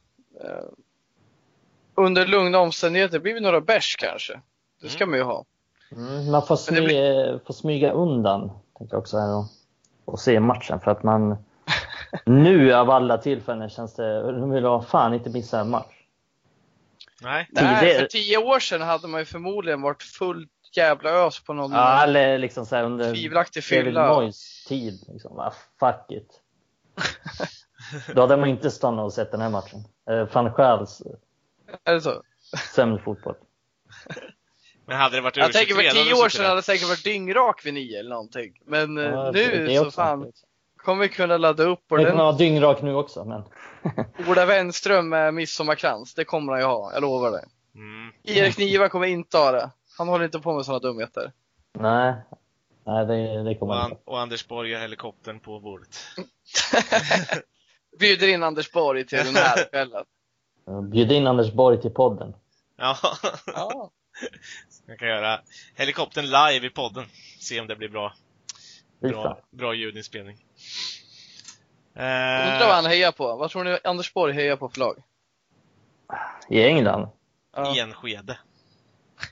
[1.99, 4.41] under lugna omständigheter blir det några bärs kanske.
[4.81, 5.09] Det ska mm.
[5.09, 5.45] man ju ha.
[5.91, 7.39] Mm, man får, smy blir...
[7.45, 9.45] får smyga undan, tänker jag också här och,
[10.05, 11.37] och se matchen för att man
[12.25, 15.95] nu av alla tillfällen känns det, nu vill jag fan inte missa en match.
[17.21, 17.47] Nej.
[17.51, 21.71] Nej, för tio år sedan hade man ju förmodligen varit fullt jävla ös på någon
[21.71, 24.13] ja, eller liksom så här under tvivelaktig fylla.
[24.13, 25.05] Moyes tid.
[25.07, 25.39] Liksom.
[25.39, 26.41] Ah, fuck it.
[28.15, 29.83] Då hade man inte stannat och sett den här matchen.
[30.09, 31.01] Eh, Van Schaals
[31.83, 32.23] är det så?
[32.75, 33.35] Sämre fotboll.
[34.85, 37.65] Men hade det varit Jag tänker för tio år sedan hade det säkert varit dyngrak
[37.65, 38.61] vid nio eller någonting.
[38.65, 40.31] Men eh, ja, nu så fan.
[40.83, 42.23] Kommer kunna ladda upp Jag kommer ordentligt.
[42.23, 43.43] ha dyngrak nu också, men
[44.29, 47.45] Ola Wenström med midsommarkrans, det kommer han ju ha, jag lovar det.
[47.75, 48.13] Mm.
[48.23, 49.71] Erik Niva kommer inte ha det.
[49.97, 51.31] Han håller inte på med sådana dumheter.
[51.79, 52.13] nej.
[52.85, 54.01] Nej, det, det Och, kommer an, inte.
[54.05, 55.97] och Anders Borg har helikoptern på bordet.
[57.99, 60.05] Bjuder in Anders Borg till den här kvällen.
[60.91, 62.33] Bjud in Anders Borg till podden.
[62.77, 62.97] Ja,
[63.45, 63.91] Ja.
[64.87, 65.39] jag kan göra
[65.75, 67.05] helikoptern live i podden.
[67.39, 68.13] Se om det blir bra,
[69.01, 70.37] bra, bra ljudinspelning.
[71.99, 73.35] Undrar vad han hejar på.
[73.35, 75.03] Vad tror ni Anders Borg hejar på för lag?
[76.49, 77.07] I England?
[77.55, 77.75] Ja.
[77.77, 78.39] Enskede.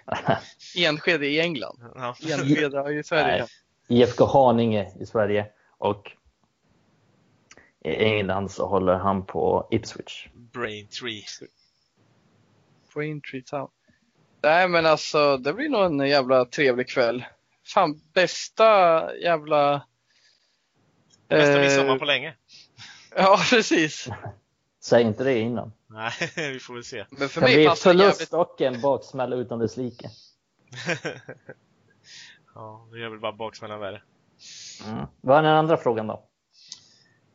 [0.77, 1.79] Enskede i England.
[1.95, 2.15] Ja.
[2.31, 3.47] Enskede i Sverige.
[3.87, 4.01] Nej.
[4.01, 5.45] IFK Haninge i Sverige
[5.77, 6.11] och
[7.83, 10.27] i England så håller han på Ipswich.
[10.33, 11.23] Braintree.
[12.93, 13.69] Braintree Town.
[14.41, 17.25] Nej men alltså, det blir nog en jävla trevlig kväll.
[17.65, 18.65] Fan, bästa
[19.15, 19.87] jävla...
[21.27, 22.35] Bästa eh, midsommar på länge.
[23.19, 24.09] Ja, precis.
[24.79, 25.73] Säg inte det innan.
[25.87, 27.05] Nej, vi får väl se.
[27.09, 28.15] Men för Kan mig bli passar det jävligt...
[28.17, 30.09] förlust och en baksmälla utan dess like.
[32.55, 34.01] ja, det gör väl bara baksmällan värre.
[34.85, 35.05] Mm.
[35.21, 36.13] Vad är den andra frågan då?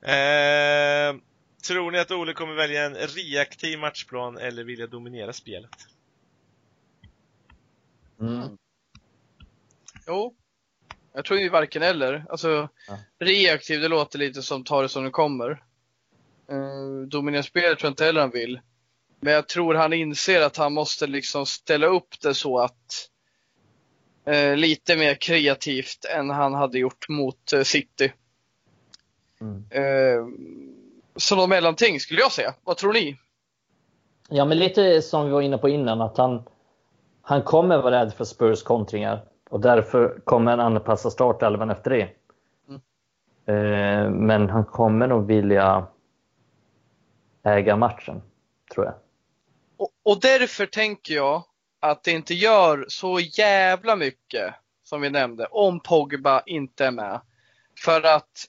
[0.09, 1.15] Eh,
[1.69, 5.71] tror ni att Ole kommer välja en reaktiv matchplan eller vilja dominera spelet?
[8.21, 8.59] Mm.
[10.07, 10.35] Jo.
[11.15, 12.27] Jag tror ju varken eller.
[12.29, 12.99] Alltså, Ja.
[13.19, 15.65] reaktiv, det låter lite som ta det som det kommer.
[16.53, 18.61] Uh, dominera spelet tror jag inte heller han vill.
[19.21, 23.09] Men jag tror han inser att han måste liksom ställa upp det så att
[24.25, 28.13] eh, lite mer kreativt än han hade gjort mot eh, City.
[29.41, 29.57] Mm.
[29.57, 30.27] Uh,
[31.17, 32.55] så något mellanting skulle jag säga.
[32.65, 33.17] Vad tror ni?
[34.29, 36.43] Ja, men lite som vi var inne på innan, att han,
[37.23, 42.09] han kommer vara rädd för Spurs kontringar och därför kommer han anpassa startelvan efter det.
[42.69, 42.81] Mm.
[43.47, 45.87] Eh, men han kommer nog vilja
[47.45, 48.23] äga matchen,
[48.75, 48.95] tror jag.
[49.77, 51.45] Och, och därför tänker jag
[51.81, 57.21] att det inte gör så jävla mycket, som vi nämnde, om Pogba inte är med.
[57.85, 58.47] För att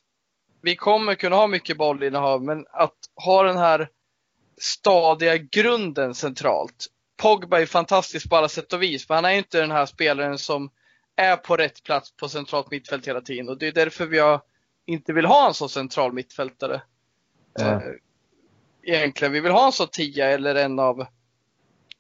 [0.61, 3.89] vi kommer kunna ha mycket bollinnehav, men att ha den här
[4.57, 6.87] stadiga grunden centralt.
[7.17, 10.37] Pogba är fantastisk på alla sätt och vis, för han är inte den här spelaren
[10.37, 10.69] som
[11.15, 13.49] är på rätt plats på centralt mittfält hela tiden.
[13.49, 14.41] Och det är därför vi har,
[14.85, 16.81] inte vill ha en så central mittfältare.
[17.53, 17.81] Ja.
[18.83, 21.05] Egentligen, vi vill ha en så tia eller en av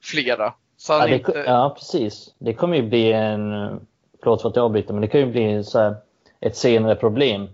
[0.01, 0.53] flera.
[0.77, 1.43] Så Ja, det, inte...
[1.47, 2.33] ja, precis.
[2.37, 3.41] Det kommer ju bli en,
[4.23, 5.95] förlåt för att jag avbryter, men det kan ju bli så här,
[6.39, 7.47] ett senare problem.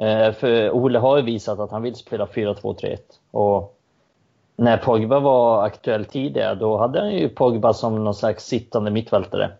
[0.00, 2.98] Eh, för Ole har ju visat att han vill spela 4-2-3-1.
[3.30, 3.78] Och
[4.56, 9.52] när Pogba var aktuell tidigare, då hade han ju Pogba som någon slags sittande mittfältare.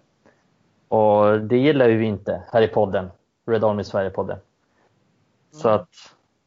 [0.89, 3.11] Och det gillar ju vi inte här i podden,
[3.47, 4.39] Red Army Sverige-podden.
[5.53, 5.81] Så Mm.
[5.81, 5.89] att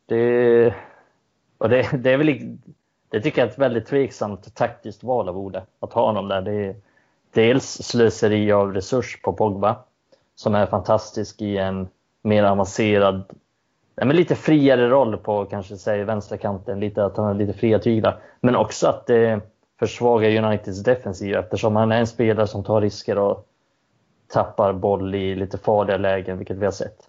[0.05, 0.73] det,
[1.57, 2.57] och det, det är väl,
[3.09, 6.41] det tycker jag är ett väldigt tveksamt taktiskt val av Ole, att ha honom där.
[6.41, 6.75] Det är
[7.33, 9.75] dels slöseri av resurs på Pogba,
[10.35, 11.87] som är fantastisk i en
[12.21, 13.23] mer avancerad,
[13.95, 18.19] men lite friare roll på kanske säg vänsterkanten, lite att han har lite fria tyglar.
[18.41, 19.41] Men också att det
[19.79, 23.47] försvagar Uniteds defensiv eftersom han är en spelare som tar risker och
[24.27, 27.06] tappar boll i lite farliga lägen, vilket vi har sett.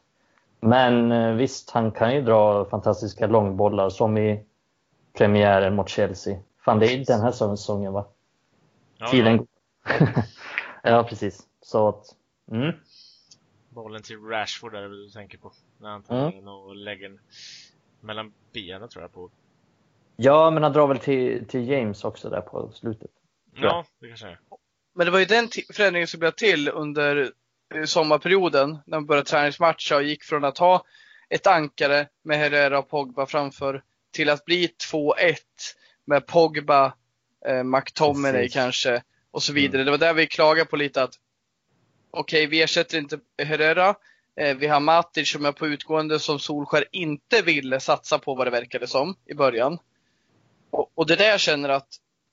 [0.61, 4.45] Men eh, visst, han kan ju dra fantastiska långbollar som i
[5.13, 6.39] premiären mot Chelsea.
[6.65, 8.07] Fan, det är den här säsongen va?
[8.99, 9.39] Ja, Tiden ja.
[9.39, 10.09] går.
[10.83, 11.47] ja, precis.
[11.61, 12.05] Så att,
[12.51, 12.73] mm.
[13.69, 15.53] Bollen till Rashford där du tänker på.
[15.79, 16.37] När han tar Mm.
[16.37, 17.21] den och lägger den
[18.01, 19.31] mellan benen tror jag på.
[20.17, 23.11] Ja, men han drar väl till, till James också där på slutet.
[23.55, 24.41] Ja, det kanske är.
[24.95, 27.33] Men det var ju den förändringen som blev till under
[27.85, 30.85] sommarperioden när man började träningsmatcha och gick från att ha
[31.29, 33.83] ett ankare med Herrera och Pogba framför
[34.13, 35.37] till att bli 2-1
[36.05, 36.93] med Pogba,
[37.47, 38.55] eh, McTominay Precis.
[38.55, 39.85] kanske och så vidare.
[39.85, 41.15] Det var där vi klagade på lite att
[42.11, 43.95] okej, vi ersätter inte Herrera.
[44.37, 48.47] Eh, vi har Matic som är på utgående som Solskär inte ville satsa på vad
[48.47, 49.79] det verkade som i början.
[50.71, 51.89] Och, och det där jag känner att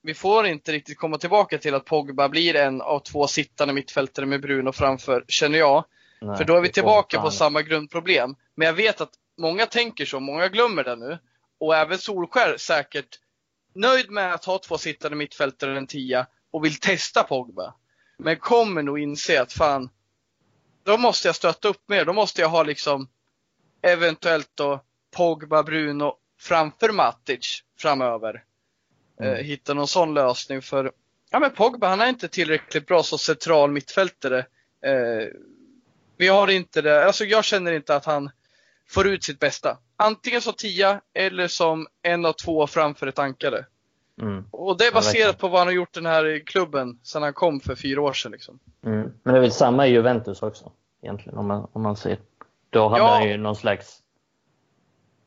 [0.06, 4.26] vi får inte riktigt komma tillbaka till att Pogba blir en av två sittande mittfältare
[4.26, 5.86] med Bruno framför, känner jag.
[6.22, 8.36] Nej, För då är vi tillbaka på samma grundproblem.
[8.56, 11.18] Men jag vet att många tänker så, många glömmer det nu.
[11.60, 13.20] Och även Solskär säkert
[13.74, 17.74] nöjd med att ha två sittande mittfältare och en tia och vill testa Pogba.
[18.18, 19.90] Men kommer nog inse att fan,
[20.84, 22.06] då måste jag stötta upp mer.
[22.06, 23.08] Då måste jag ha liksom
[23.82, 24.82] eventuellt då
[25.16, 28.44] Pogba, Bruno framför Matic framöver.
[29.20, 29.34] Mm.
[29.34, 30.92] Eh, hitta någon sån lösning för
[31.30, 34.40] Ja men Pogba han är inte tillräckligt bra som central mittfältare.
[34.86, 35.28] Eh,
[36.18, 38.30] vi har inte det, alltså jag känner inte att han
[38.88, 39.78] får ut sitt bästa.
[39.98, 43.66] Antingen som tia eller som en av två framför ett ankare.
[44.22, 44.46] Mm.
[44.52, 47.60] Och det är baserat på vad han har gjort den här klubben sedan han kom
[47.60, 48.32] för fyra år sedan.
[48.32, 48.60] Liksom.
[48.86, 49.12] Mm.
[49.24, 50.72] Men det är väl samma i Juventus också,
[51.02, 52.18] egentligen, om man, om man ser.
[52.70, 53.14] Då hade Ja.
[53.16, 54.02] han ju någon slags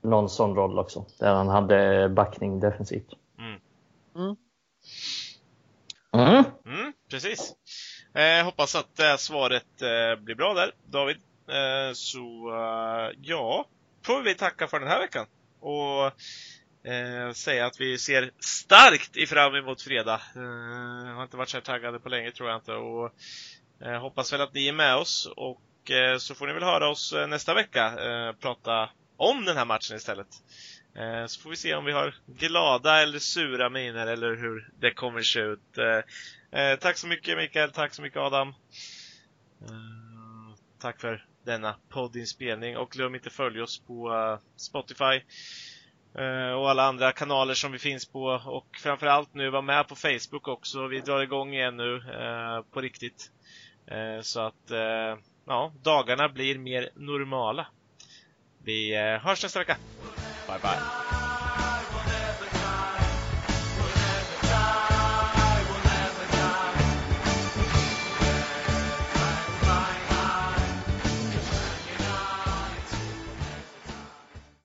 [0.02, 3.08] någon sån roll också, där han hade backning defensivt.
[4.18, 4.36] Mm.
[6.12, 6.44] Mm.
[6.66, 6.92] Mm.
[7.10, 7.52] Precis.
[8.14, 11.16] Eh, hoppas att det här svaret eh, blir bra där, David.
[11.48, 13.66] Eh, så eh, ja,
[14.02, 15.26] får vi tacka för den här veckan.
[15.60, 16.06] Och
[16.92, 20.20] eh, säga att vi ser starkt i fram emot fredag.
[20.34, 22.72] Eh, har inte varit så här taggade på länge tror jag inte.
[22.72, 23.12] Och
[23.82, 25.28] eh, hoppas väl att ni är med oss.
[25.36, 29.56] Och eh, så får ni väl höra oss eh, nästa vecka eh, prata om den
[29.56, 30.28] här matchen istället.
[30.94, 34.90] Eh, så får vi se om vi har glada eller sura miner eller hur det
[34.90, 35.78] kommer se ut.
[35.78, 38.54] Eh, eh, tack så mycket Mikael, tack så mycket Adam.
[40.80, 45.20] Tack för denna poddinspelning och glöm inte följa oss på Spotify
[46.56, 50.48] och alla andra kanaler som vi finns på och framförallt nu var med på Facebook
[50.48, 50.86] också.
[50.86, 52.02] Vi drar igång igen nu
[52.72, 53.30] på riktigt.
[54.22, 54.70] Så att
[55.46, 57.66] ja, dagarna blir mer normala.
[58.64, 59.76] Vi hörs nästa vecka.
[60.48, 61.07] Bye bye.